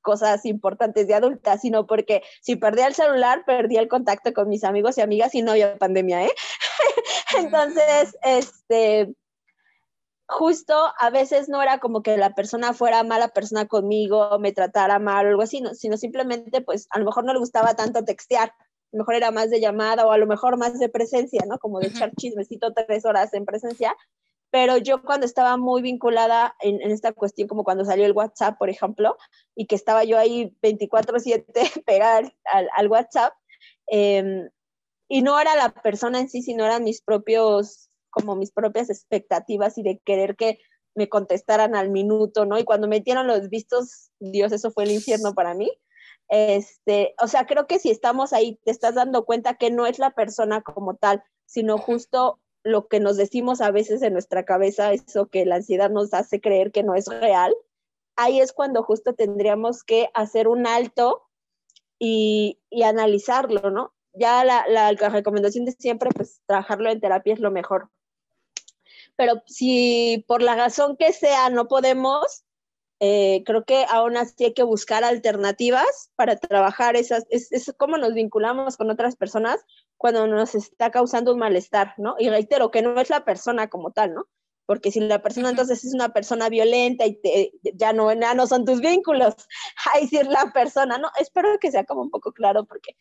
cosas 0.00 0.46
importantes 0.46 1.06
de 1.06 1.14
adulta, 1.14 1.58
sino 1.58 1.86
porque 1.86 2.22
si 2.40 2.56
perdía 2.56 2.86
el 2.86 2.94
celular, 2.94 3.44
perdía 3.44 3.80
el 3.80 3.88
contacto 3.88 4.32
con 4.32 4.48
mis 4.48 4.64
amigos 4.64 4.98
y 4.98 5.02
amigas 5.02 5.34
y 5.34 5.42
no 5.42 5.52
había 5.52 5.76
pandemia, 5.76 6.24
¿eh? 6.24 6.32
Entonces, 7.38 8.16
este, 8.22 9.14
justo 10.26 10.74
a 10.98 11.10
veces 11.10 11.48
no 11.48 11.62
era 11.62 11.78
como 11.78 12.02
que 12.02 12.16
la 12.16 12.34
persona 12.34 12.72
fuera 12.72 13.02
mala 13.02 13.28
persona 13.28 13.66
conmigo, 13.66 14.38
me 14.38 14.52
tratara 14.52 14.98
mal 14.98 15.26
o 15.26 15.28
algo 15.30 15.42
así, 15.42 15.62
sino 15.74 15.96
simplemente 15.96 16.60
pues 16.60 16.86
a 16.90 16.98
lo 16.98 17.04
mejor 17.04 17.24
no 17.24 17.32
le 17.32 17.40
gustaba 17.40 17.74
tanto 17.74 18.04
textear 18.04 18.54
mejor 18.92 19.14
era 19.14 19.30
más 19.30 19.50
de 19.50 19.60
llamada 19.60 20.06
o 20.06 20.12
a 20.12 20.18
lo 20.18 20.26
mejor 20.26 20.56
más 20.56 20.78
de 20.78 20.88
presencia, 20.88 21.42
¿no? 21.48 21.58
Como 21.58 21.80
de 21.80 21.88
echar 21.88 22.12
chismecito 22.16 22.72
tres 22.72 23.04
horas 23.04 23.32
en 23.34 23.44
presencia. 23.44 23.96
Pero 24.50 24.78
yo 24.78 25.02
cuando 25.02 25.26
estaba 25.26 25.56
muy 25.56 25.80
vinculada 25.80 26.56
en, 26.60 26.80
esta 26.90 27.12
cuestión, 27.12 27.46
como 27.46 27.62
cuando 27.62 27.84
salió 27.84 28.04
el 28.04 28.12
WhatsApp, 28.12 28.58
por 28.58 28.68
ejemplo, 28.68 29.16
y 29.54 29.66
que 29.66 29.76
estaba 29.76 30.02
yo 30.04 30.18
ahí 30.18 30.56
24/7 30.62 31.44
pegada 31.86 32.32
al, 32.52 32.68
al 32.76 32.88
WhatsApp, 32.88 33.32
em, 33.86 34.48
y 35.08 35.22
no 35.22 35.38
era 35.40 35.54
la 35.56 35.72
persona 35.72 36.20
en 36.20 36.28
sí, 36.28 36.42
sino 36.42 36.64
eran 36.64 36.84
mis 36.84 37.02
propios, 37.02 37.90
como 38.10 38.34
mis 38.36 38.50
propias 38.50 38.90
expectativas 38.90 39.78
y 39.78 39.82
de 39.82 40.00
querer 40.04 40.36
que 40.36 40.58
me 40.94 41.08
contestaran 41.08 41.74
al 41.76 41.90
minuto, 41.90 42.44
¿no? 42.44 42.58
Y 42.58 42.64
cuando 42.64 42.88
metieron 42.88 43.26
los 43.26 43.48
vistos, 43.48 44.10
Dios, 44.18 44.52
eso 44.52 44.70
fue 44.70 44.84
el 44.84 44.90
infierno 44.90 45.34
para 45.34 45.54
mí. 45.54 45.70
Este, 46.30 47.14
o 47.20 47.26
sea, 47.26 47.44
creo 47.44 47.66
que 47.66 47.80
si 47.80 47.90
estamos 47.90 48.32
ahí, 48.32 48.58
te 48.64 48.70
estás 48.70 48.94
dando 48.94 49.24
cuenta 49.24 49.54
que 49.54 49.70
no 49.70 49.84
es 49.86 49.98
la 49.98 50.10
persona 50.10 50.62
como 50.62 50.94
tal, 50.94 51.24
sino 51.44 51.76
justo 51.76 52.38
lo 52.62 52.86
que 52.86 53.00
nos 53.00 53.16
decimos 53.16 53.60
a 53.60 53.72
veces 53.72 54.00
en 54.02 54.12
nuestra 54.12 54.44
cabeza, 54.44 54.92
eso 54.92 55.26
que 55.26 55.44
la 55.44 55.56
ansiedad 55.56 55.90
nos 55.90 56.14
hace 56.14 56.40
creer 56.40 56.70
que 56.70 56.84
no 56.84 56.94
es 56.94 57.06
real, 57.08 57.52
ahí 58.14 58.40
es 58.40 58.52
cuando 58.52 58.84
justo 58.84 59.14
tendríamos 59.14 59.82
que 59.82 60.08
hacer 60.14 60.46
un 60.46 60.68
alto 60.68 61.26
y, 61.98 62.60
y 62.70 62.84
analizarlo, 62.84 63.70
¿no? 63.70 63.92
Ya 64.12 64.44
la, 64.44 64.66
la, 64.68 64.92
la, 64.92 65.08
recomendación 65.08 65.64
de 65.64 65.72
siempre, 65.72 66.10
pues 66.14 66.42
trabajarlo 66.46 66.90
en 66.90 67.00
terapia 67.00 67.34
es 67.34 67.40
lo 67.40 67.50
mejor. 67.50 67.90
Pero 69.16 69.42
si 69.46 70.24
por 70.28 70.42
la 70.42 70.54
razón 70.54 70.96
que 70.96 71.12
sea 71.12 71.50
no 71.50 71.66
podemos, 71.66 72.44
eh, 73.02 73.42
creo 73.46 73.64
que 73.64 73.86
aún 73.88 74.18
así 74.18 74.44
hay 74.44 74.52
que 74.52 74.62
buscar 74.62 75.04
alternativas 75.04 76.10
para 76.16 76.36
trabajar 76.36 76.96
esas, 76.96 77.24
es, 77.30 77.50
es 77.50 77.72
cómo 77.78 77.96
nos 77.96 78.12
vinculamos 78.12 78.76
con 78.76 78.90
otras 78.90 79.16
personas 79.16 79.64
cuando 79.96 80.26
nos 80.26 80.54
está 80.54 80.90
causando 80.90 81.32
un 81.32 81.38
malestar, 81.38 81.94
¿no? 81.96 82.16
Y 82.18 82.28
reitero 82.28 82.70
que 82.70 82.82
no 82.82 83.00
es 83.00 83.08
la 83.08 83.24
persona 83.24 83.68
como 83.68 83.90
tal, 83.90 84.12
¿no? 84.12 84.28
Porque 84.66 84.92
si 84.92 85.00
la 85.00 85.22
persona 85.22 85.48
entonces 85.48 85.82
es 85.82 85.94
una 85.94 86.10
persona 86.10 86.50
violenta 86.50 87.06
y 87.06 87.14
te, 87.14 87.52
ya 87.74 87.94
no, 87.94 88.12
ya 88.12 88.34
no 88.34 88.46
son 88.46 88.66
tus 88.66 88.80
vínculos, 88.80 89.34
ahí 89.94 90.06
sí 90.06 90.18
es 90.18 90.28
la 90.28 90.52
persona, 90.52 90.98
¿no? 90.98 91.10
Espero 91.18 91.58
que 91.58 91.70
sea 91.70 91.84
como 91.84 92.02
un 92.02 92.10
poco 92.10 92.32
claro 92.32 92.66
porque, 92.66 92.96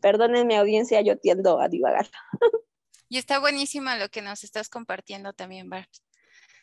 perdónenme 0.00 0.58
audiencia, 0.58 1.00
yo 1.00 1.16
tiendo 1.18 1.58
a 1.58 1.68
divagar. 1.68 2.06
Y 3.08 3.18
está 3.18 3.40
buenísima 3.40 3.98
lo 3.98 4.08
que 4.08 4.22
nos 4.22 4.42
estás 4.42 4.70
compartiendo 4.70 5.34
también, 5.34 5.68
Bart. 5.68 5.90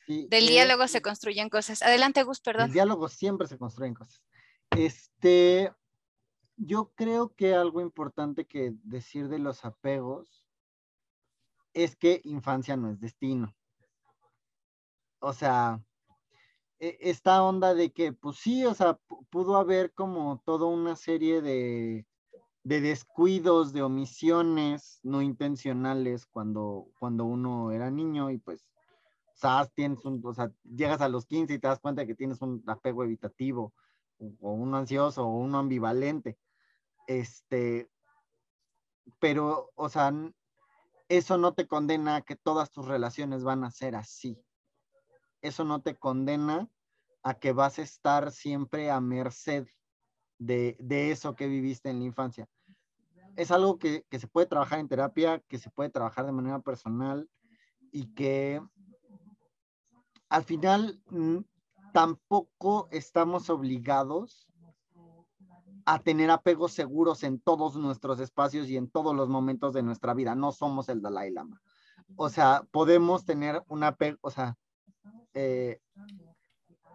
Del 0.10 0.48
diálogo 0.48 0.88
se 0.88 1.04
construyen 1.04 1.50
cosas. 1.50 1.84
Adelante, 1.84 2.24
Gus, 2.24 2.42
perdón. 2.42 2.66
Del 2.66 2.74
diálogo 2.74 3.08
siempre 3.10 3.48
se 3.48 3.60
construyen 3.60 3.94
cosas. 3.94 4.24
Este, 4.72 5.72
yo 6.58 6.92
creo 6.96 7.36
que 7.36 7.54
algo 7.54 7.80
importante 7.80 8.48
que 8.48 8.74
decir 8.84 9.30
de 9.30 9.38
los 9.38 9.66
apegos 9.66 10.48
es 11.74 11.96
que 11.96 12.22
infancia 12.24 12.76
no 12.76 12.90
es 12.90 13.00
destino. 13.00 13.56
O 15.20 15.32
sea, 15.32 15.80
e, 16.80 16.98
esta 17.02 17.44
onda 17.44 17.76
de 17.76 17.92
que, 17.92 18.12
pues 18.12 18.38
sí, 18.38 18.66
o 18.66 18.74
sea, 18.74 19.00
pudo 19.30 19.58
haber 19.58 19.94
como 19.94 20.42
toda 20.44 20.66
una 20.66 20.96
serie 20.96 21.44
de, 21.44 22.08
de 22.64 22.82
descuidos, 22.82 23.74
de 23.74 23.84
omisiones 23.84 25.02
no 25.04 25.22
intencionales 25.22 26.26
cuando, 26.26 26.88
cuando 26.98 27.26
uno 27.26 27.72
era 27.72 27.92
niño 27.92 28.32
y 28.32 28.40
pues 28.40 28.69
tienes 29.74 30.04
un, 30.06 30.22
o 30.24 30.34
sea, 30.34 30.52
llegas 30.64 31.02
a 31.02 31.10
los 31.10 31.26
15 31.26 31.54
y 31.54 31.60
te 31.60 31.68
das 31.68 31.80
cuenta 31.80 32.06
que 32.06 32.16
tienes 32.16 32.42
un 32.42 32.64
apego 32.68 33.04
evitativo, 33.04 33.74
o, 34.20 34.52
uno 34.52 34.78
ansioso, 34.78 35.26
o 35.26 35.38
uno 35.38 35.60
ambivalente. 35.60 36.38
Este, 37.08 37.90
pero, 39.20 39.72
o 39.76 39.90
sea, 39.90 40.14
eso 41.08 41.38
no 41.38 41.54
te 41.54 41.68
condena 41.68 42.18
a 42.18 42.22
que 42.22 42.36
todas 42.36 42.72
tus 42.72 42.88
relaciones 42.88 43.44
van 43.44 43.64
a 43.64 43.72
ser 43.72 43.96
así. 43.96 44.38
Eso 45.42 45.64
no 45.64 45.82
te 45.82 45.96
condena 45.96 46.70
a 47.24 47.34
que 47.36 47.54
vas 47.54 47.80
a 47.80 47.84
estar 47.84 48.32
siempre 48.32 48.92
a 48.92 49.00
merced 49.00 49.68
de, 50.38 50.78
de 50.80 51.12
eso 51.12 51.36
que 51.36 51.48
viviste 51.48 51.90
en 51.90 52.00
la 52.00 52.06
infancia. 52.06 52.48
Es 53.36 53.52
algo 53.52 53.80
que, 53.80 54.06
que 54.10 54.20
se 54.20 54.28
puede 54.28 54.48
trabajar 54.48 54.80
en 54.80 54.90
terapia, 54.90 55.40
que 55.48 55.58
se 55.58 55.70
puede 55.70 55.90
trabajar 55.90 56.26
de 56.26 56.32
manera 56.34 56.60
personal 56.60 57.30
y 57.92 58.14
que 58.14 58.62
al 60.30 60.44
final 60.44 61.02
mm, 61.10 61.40
tampoco 61.92 62.88
estamos 62.92 63.50
obligados 63.50 64.48
a 65.86 66.00
tener 66.00 66.30
apegos 66.30 66.74
seguros 66.74 67.24
en 67.24 67.40
todos 67.40 67.76
nuestros 67.76 68.20
espacios 68.20 68.70
y 68.70 68.78
en 68.78 68.90
todos 68.90 69.16
los 69.16 69.28
momentos 69.28 69.74
de 69.74 69.82
nuestra 69.82 70.14
vida. 70.14 70.36
No 70.36 70.52
somos 70.52 70.88
el 70.88 71.02
Dalai 71.02 71.32
Lama. 71.32 71.60
O 72.16 72.30
sea, 72.30 72.64
podemos 72.72 73.26
tener 73.26 73.64
un 73.68 73.84
apego, 73.84 74.18
o 74.22 74.30
sea, 74.30 74.56
eh, 75.34 75.80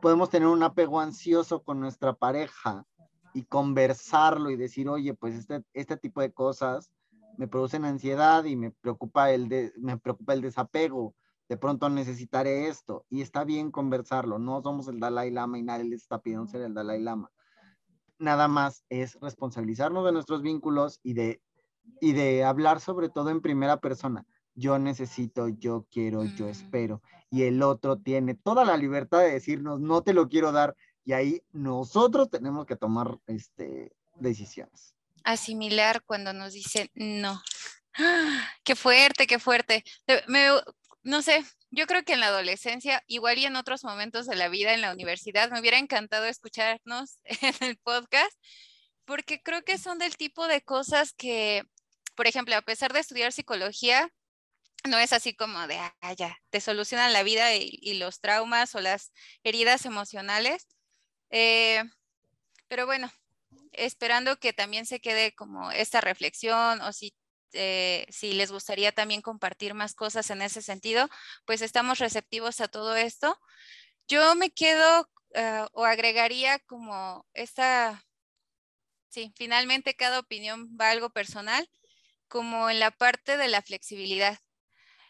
podemos 0.00 0.30
tener 0.30 0.48
un 0.48 0.62
apego 0.62 1.00
ansioso 1.00 1.62
con 1.62 1.80
nuestra 1.80 2.12
pareja 2.14 2.86
y 3.32 3.42
conversarlo 3.42 4.50
y 4.50 4.56
decir, 4.56 4.88
oye, 4.88 5.14
pues 5.14 5.34
este, 5.34 5.64
este 5.72 5.96
tipo 5.96 6.20
de 6.20 6.32
cosas 6.32 6.92
me 7.36 7.48
producen 7.48 7.84
ansiedad 7.84 8.44
y 8.44 8.54
me 8.54 8.70
preocupa 8.70 9.32
el, 9.32 9.72
me 9.78 9.98
preocupa 9.98 10.34
el 10.34 10.40
desapego 10.40 11.14
de 11.48 11.56
pronto 11.56 11.88
necesitaré 11.88 12.68
esto 12.68 13.04
y 13.10 13.20
está 13.20 13.44
bien 13.44 13.70
conversarlo, 13.70 14.38
no 14.38 14.62
somos 14.62 14.88
el 14.88 15.00
Dalai 15.00 15.30
Lama 15.30 15.58
y 15.58 15.62
nadie 15.62 15.84
les 15.84 16.02
está 16.02 16.20
pidiendo 16.20 16.46
ser 16.46 16.62
el 16.62 16.74
Dalai 16.74 17.00
Lama. 17.02 17.30
Nada 18.18 18.48
más 18.48 18.84
es 18.88 19.18
responsabilizarnos 19.20 20.04
de 20.04 20.12
nuestros 20.12 20.42
vínculos 20.42 21.00
y 21.02 21.14
de, 21.14 21.42
y 22.00 22.12
de 22.12 22.44
hablar 22.44 22.80
sobre 22.80 23.08
todo 23.08 23.30
en 23.30 23.42
primera 23.42 23.80
persona. 23.80 24.24
Yo 24.54 24.78
necesito, 24.78 25.48
yo 25.48 25.86
quiero, 25.90 26.24
yo 26.24 26.46
mm. 26.46 26.50
espero. 26.50 27.02
Y 27.28 27.42
el 27.42 27.62
otro 27.62 27.98
tiene 27.98 28.34
toda 28.34 28.64
la 28.64 28.76
libertad 28.76 29.18
de 29.18 29.32
decirnos, 29.32 29.80
no 29.80 30.02
te 30.02 30.14
lo 30.14 30.28
quiero 30.28 30.52
dar. 30.52 30.76
Y 31.04 31.12
ahí 31.12 31.42
nosotros 31.52 32.30
tenemos 32.30 32.64
que 32.64 32.76
tomar 32.76 33.18
este, 33.26 33.92
decisiones. 34.16 34.94
Asimilar 35.24 36.02
cuando 36.04 36.32
nos 36.32 36.52
dicen 36.52 36.88
no. 36.94 37.42
Qué 38.64 38.74
fuerte, 38.74 39.26
qué 39.26 39.38
fuerte. 39.38 39.84
Me, 40.28 40.48
no 41.04 41.22
sé, 41.22 41.44
yo 41.70 41.86
creo 41.86 42.02
que 42.04 42.14
en 42.14 42.20
la 42.20 42.28
adolescencia, 42.28 43.02
igual 43.06 43.38
y 43.38 43.44
en 43.44 43.56
otros 43.56 43.84
momentos 43.84 44.26
de 44.26 44.36
la 44.36 44.48
vida, 44.48 44.74
en 44.74 44.80
la 44.80 44.92
universidad, 44.92 45.50
me 45.50 45.60
hubiera 45.60 45.78
encantado 45.78 46.26
escucharnos 46.26 47.18
en 47.24 47.54
el 47.60 47.76
podcast, 47.76 48.32
porque 49.04 49.42
creo 49.42 49.62
que 49.64 49.78
son 49.78 49.98
del 49.98 50.16
tipo 50.16 50.48
de 50.48 50.62
cosas 50.62 51.12
que, 51.12 51.62
por 52.14 52.26
ejemplo, 52.26 52.56
a 52.56 52.62
pesar 52.62 52.92
de 52.92 53.00
estudiar 53.00 53.32
psicología, 53.32 54.10
no 54.88 54.98
es 54.98 55.12
así 55.12 55.34
como 55.34 55.66
de, 55.66 55.78
ah, 55.78 56.12
ya, 56.14 56.38
te 56.50 56.60
solucionan 56.60 57.12
la 57.12 57.22
vida 57.22 57.54
y, 57.54 57.94
los 57.94 58.20
traumas 58.20 58.74
o 58.74 58.80
las 58.80 59.12
heridas 59.42 59.86
emocionales. 59.86 60.66
Eh, 61.30 61.82
pero 62.68 62.86
bueno, 62.86 63.10
esperando 63.72 64.38
que 64.38 64.52
también 64.52 64.86
se 64.86 65.00
quede 65.00 65.34
como 65.34 65.70
esta 65.70 66.00
reflexión 66.00 66.80
o 66.82 66.92
si, 66.92 67.14
eh, 67.54 68.06
si 68.10 68.32
les 68.32 68.52
gustaría 68.52 68.92
también 68.92 69.22
compartir 69.22 69.74
más 69.74 69.94
cosas 69.94 70.30
en 70.30 70.42
ese 70.42 70.62
sentido, 70.62 71.08
pues 71.46 71.62
estamos 71.62 71.98
receptivos 71.98 72.60
a 72.60 72.68
todo 72.68 72.96
esto. 72.96 73.38
Yo 74.08 74.34
me 74.34 74.50
quedo 74.50 75.08
eh, 75.34 75.66
o 75.72 75.84
agregaría 75.84 76.58
como 76.60 77.26
esta, 77.34 78.04
sí, 79.08 79.32
finalmente 79.36 79.96
cada 79.96 80.20
opinión 80.20 80.76
va 80.80 80.90
algo 80.90 81.10
personal, 81.10 81.68
como 82.28 82.70
en 82.70 82.80
la 82.80 82.90
parte 82.90 83.36
de 83.36 83.48
la 83.48 83.62
flexibilidad. 83.62 84.38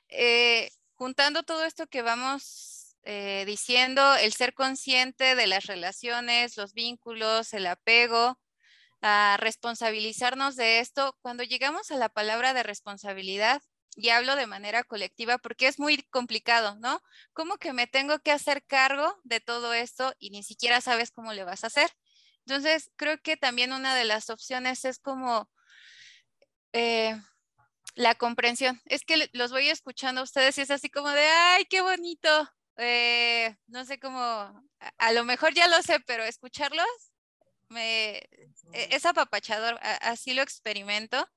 Eh, 0.08 0.70
juntando 0.94 1.42
todo 1.42 1.64
esto 1.64 1.86
que 1.88 2.02
vamos 2.02 2.96
eh, 3.02 3.44
diciendo, 3.46 4.14
el 4.16 4.32
ser 4.32 4.54
consciente 4.54 5.34
de 5.34 5.46
las 5.46 5.66
relaciones, 5.66 6.56
los 6.56 6.72
vínculos, 6.72 7.52
el 7.52 7.66
apego, 7.66 8.38
a 9.06 9.36
responsabilizarnos 9.36 10.56
de 10.56 10.78
esto, 10.80 11.14
cuando 11.20 11.42
llegamos 11.42 11.90
a 11.90 11.96
la 11.96 12.08
palabra 12.08 12.54
de 12.54 12.62
responsabilidad, 12.62 13.60
y 13.96 14.08
hablo 14.08 14.34
de 14.34 14.46
manera 14.46 14.82
colectiva 14.82 15.36
porque 15.36 15.68
es 15.68 15.78
muy 15.78 16.02
complicado, 16.10 16.76
¿no? 16.76 17.02
¿Cómo 17.34 17.58
que 17.58 17.74
me 17.74 17.86
tengo 17.86 18.18
que 18.20 18.32
hacer 18.32 18.64
cargo 18.64 19.14
de 19.22 19.40
todo 19.40 19.74
esto 19.74 20.14
y 20.18 20.30
ni 20.30 20.42
siquiera 20.42 20.80
sabes 20.80 21.10
cómo 21.10 21.34
le 21.34 21.44
vas 21.44 21.64
a 21.64 21.66
hacer? 21.66 21.90
Entonces, 22.46 22.90
creo 22.96 23.18
que 23.20 23.36
también 23.36 23.74
una 23.74 23.94
de 23.94 24.04
las 24.06 24.30
opciones 24.30 24.86
es 24.86 24.98
como 24.98 25.50
eh, 26.72 27.14
la 27.94 28.14
comprensión. 28.14 28.80
Es 28.86 29.04
que 29.04 29.28
los 29.34 29.52
voy 29.52 29.68
escuchando 29.68 30.22
a 30.22 30.24
ustedes 30.24 30.56
y 30.56 30.62
es 30.62 30.70
así 30.70 30.88
como 30.88 31.10
de, 31.10 31.26
ay, 31.26 31.66
qué 31.66 31.82
bonito. 31.82 32.50
Eh, 32.78 33.54
no 33.66 33.84
sé 33.84 33.98
cómo, 34.00 34.18
a, 34.18 35.12
lo 35.12 35.24
mejor 35.24 35.52
ya 35.52 35.68
lo 35.68 35.80
sé, 35.82 36.00
pero 36.00 36.24
escucharlos 36.24 37.13
me, 37.74 38.16
e, 38.72 38.88
es 38.90 39.04
apapachador, 39.04 39.78
así 40.00 40.32
lo 40.32 40.42
experimento 40.42 41.28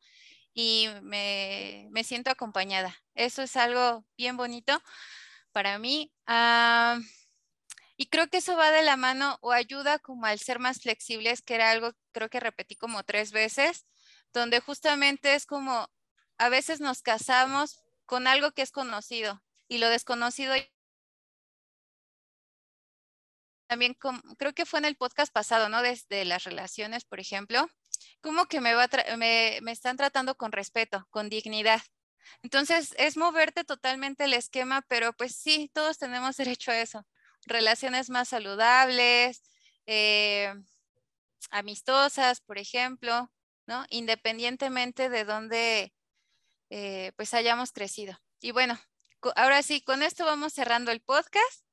y 0.53 0.87
me, 1.01 2.03
siento 2.03 2.31
acompañada. 2.31 2.95
Eso 3.15 3.41
es 3.41 3.55
algo 3.57 4.05
bien 4.17 4.37
bonito 4.37 4.81
para 5.51 5.77
mí. 5.77 6.11
Y 7.97 8.07
creo 8.07 8.27
que 8.29 8.37
eso 8.37 8.55
va 8.55 8.71
de 8.71 8.83
la 8.83 8.95
mano 8.95 9.37
o 9.41 9.51
ayuda 9.51 9.99
como 9.99 10.25
al 10.25 10.39
ser 10.39 10.59
más 10.59 10.79
flexibles, 10.79 11.41
que 11.41 11.55
era 11.55 11.71
algo 11.71 11.93
creo 12.11 12.29
que 12.29 12.39
repetí 12.39 12.75
como 12.75 13.03
tres 13.03 13.31
veces, 13.31 13.85
donde 14.33 14.59
justamente 14.59 15.35
es 15.35 15.45
como 15.45 15.89
a 16.37 16.49
veces 16.49 16.79
nos 16.79 17.01
casamos 17.01 17.83
con 18.05 18.27
algo 18.27 18.51
que 18.51 18.61
es 18.61 18.71
conocido 18.71 19.43
y 19.67 19.79
lo 19.79 19.89
desconocido 19.89 20.53
también 23.67 23.97
creo 24.37 24.53
que 24.53 24.65
fue 24.65 24.79
en 24.79 24.85
el 24.85 24.95
podcast 24.95 25.31
pasado, 25.31 25.69
¿no? 25.69 25.81
Desde 25.81 26.25
las 26.25 26.43
relaciones, 26.43 27.05
por 27.05 27.19
ejemplo, 27.19 27.67
como 28.21 28.45
que 28.47 28.61
me, 28.61 28.73
va 28.73 28.89
me, 29.17 29.59
me 29.61 29.71
están 29.71 29.97
tratando 29.97 30.35
con 30.35 30.51
respeto, 30.51 31.07
con 31.11 31.29
dignidad. 31.29 31.81
Entonces, 32.43 32.93
es 32.97 33.17
moverte 33.17 33.63
totalmente 33.63 34.25
el 34.25 34.33
esquema, 34.33 34.83
pero 34.87 35.13
pues 35.13 35.35
sí, 35.35 35.69
todos 35.73 35.97
tenemos 35.97 36.37
derecho 36.37 36.71
a 36.71 36.79
eso. 36.79 37.05
Relaciones 37.45 38.09
más 38.09 38.29
saludables, 38.29 39.43
eh, 39.85 40.53
amistosas, 41.51 42.41
por 42.41 42.57
ejemplo, 42.57 43.31
¿no? 43.65 43.85
Independientemente 43.89 45.09
de 45.09 45.23
dónde 45.25 45.93
eh, 46.69 47.11
pues 47.15 47.33
hayamos 47.33 47.71
crecido. 47.71 48.17
Y 48.41 48.51
bueno, 48.51 48.79
ahora 49.35 49.63
sí, 49.63 49.81
con 49.81 50.03
esto 50.03 50.25
vamos 50.25 50.53
cerrando 50.53 50.91
el 50.91 51.01
podcast. 51.01 51.66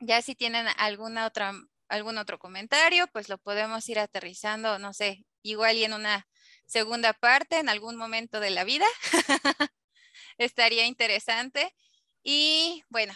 Ya 0.00 0.22
si 0.22 0.34
tienen 0.34 0.66
alguna 0.76 1.26
otra 1.26 1.52
algún 1.88 2.18
otro 2.18 2.38
comentario, 2.38 3.06
pues 3.08 3.28
lo 3.28 3.38
podemos 3.38 3.88
ir 3.88 3.98
aterrizando, 3.98 4.78
no 4.78 4.92
sé, 4.92 5.24
igual 5.42 5.76
y 5.76 5.84
en 5.84 5.92
una 5.92 6.26
segunda 6.66 7.12
parte, 7.12 7.58
en 7.58 7.68
algún 7.68 7.96
momento 7.96 8.40
de 8.40 8.50
la 8.50 8.64
vida. 8.64 8.86
Estaría 10.38 10.86
interesante. 10.86 11.74
Y 12.22 12.82
bueno, 12.88 13.14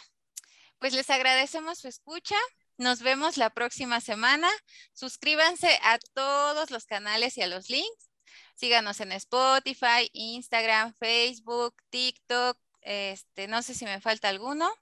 pues 0.78 0.92
les 0.92 1.10
agradecemos 1.10 1.78
su 1.78 1.88
escucha. 1.88 2.36
Nos 2.76 3.02
vemos 3.02 3.36
la 3.36 3.50
próxima 3.50 4.00
semana. 4.00 4.48
Suscríbanse 4.92 5.78
a 5.82 5.98
todos 6.14 6.70
los 6.70 6.84
canales 6.84 7.36
y 7.36 7.42
a 7.42 7.48
los 7.48 7.70
links. 7.70 8.10
Síganos 8.54 9.00
en 9.00 9.12
Spotify, 9.12 10.08
Instagram, 10.12 10.94
Facebook, 10.98 11.74
TikTok. 11.90 12.58
Este, 12.82 13.48
no 13.48 13.62
sé 13.62 13.74
si 13.74 13.84
me 13.84 14.00
falta 14.00 14.28
alguno. 14.28 14.72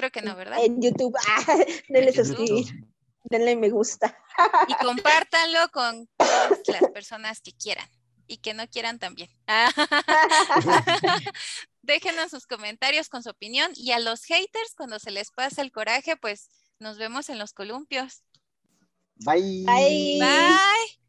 Creo 0.00 0.10
que 0.10 0.22
no, 0.22 0.34
¿verdad? 0.34 0.64
En 0.64 0.80
YouTube. 0.80 1.14
Ah, 1.28 1.44
denle 1.90 2.14
suscribir. 2.14 2.64
Denle 3.24 3.54
me 3.54 3.68
gusta. 3.68 4.16
Y 4.66 4.72
compártanlo 4.82 5.58
con 5.74 6.08
todas 6.16 6.58
las 6.68 6.90
personas 6.90 7.42
que 7.42 7.52
quieran 7.52 7.86
y 8.26 8.38
que 8.38 8.54
no 8.54 8.66
quieran 8.66 8.98
también. 8.98 9.28
Déjenos 11.82 12.30
sus 12.30 12.46
comentarios 12.46 13.10
con 13.10 13.22
su 13.22 13.28
opinión 13.28 13.72
y 13.74 13.92
a 13.92 13.98
los 13.98 14.24
haters 14.24 14.74
cuando 14.74 14.98
se 14.98 15.10
les 15.10 15.32
pasa 15.32 15.60
el 15.60 15.70
coraje, 15.70 16.16
pues 16.16 16.48
nos 16.78 16.96
vemos 16.96 17.28
en 17.28 17.38
los 17.38 17.52
columpios. 17.52 18.22
Bye. 19.16 19.66
Bye. 19.66 20.18
Bye. 20.18 20.99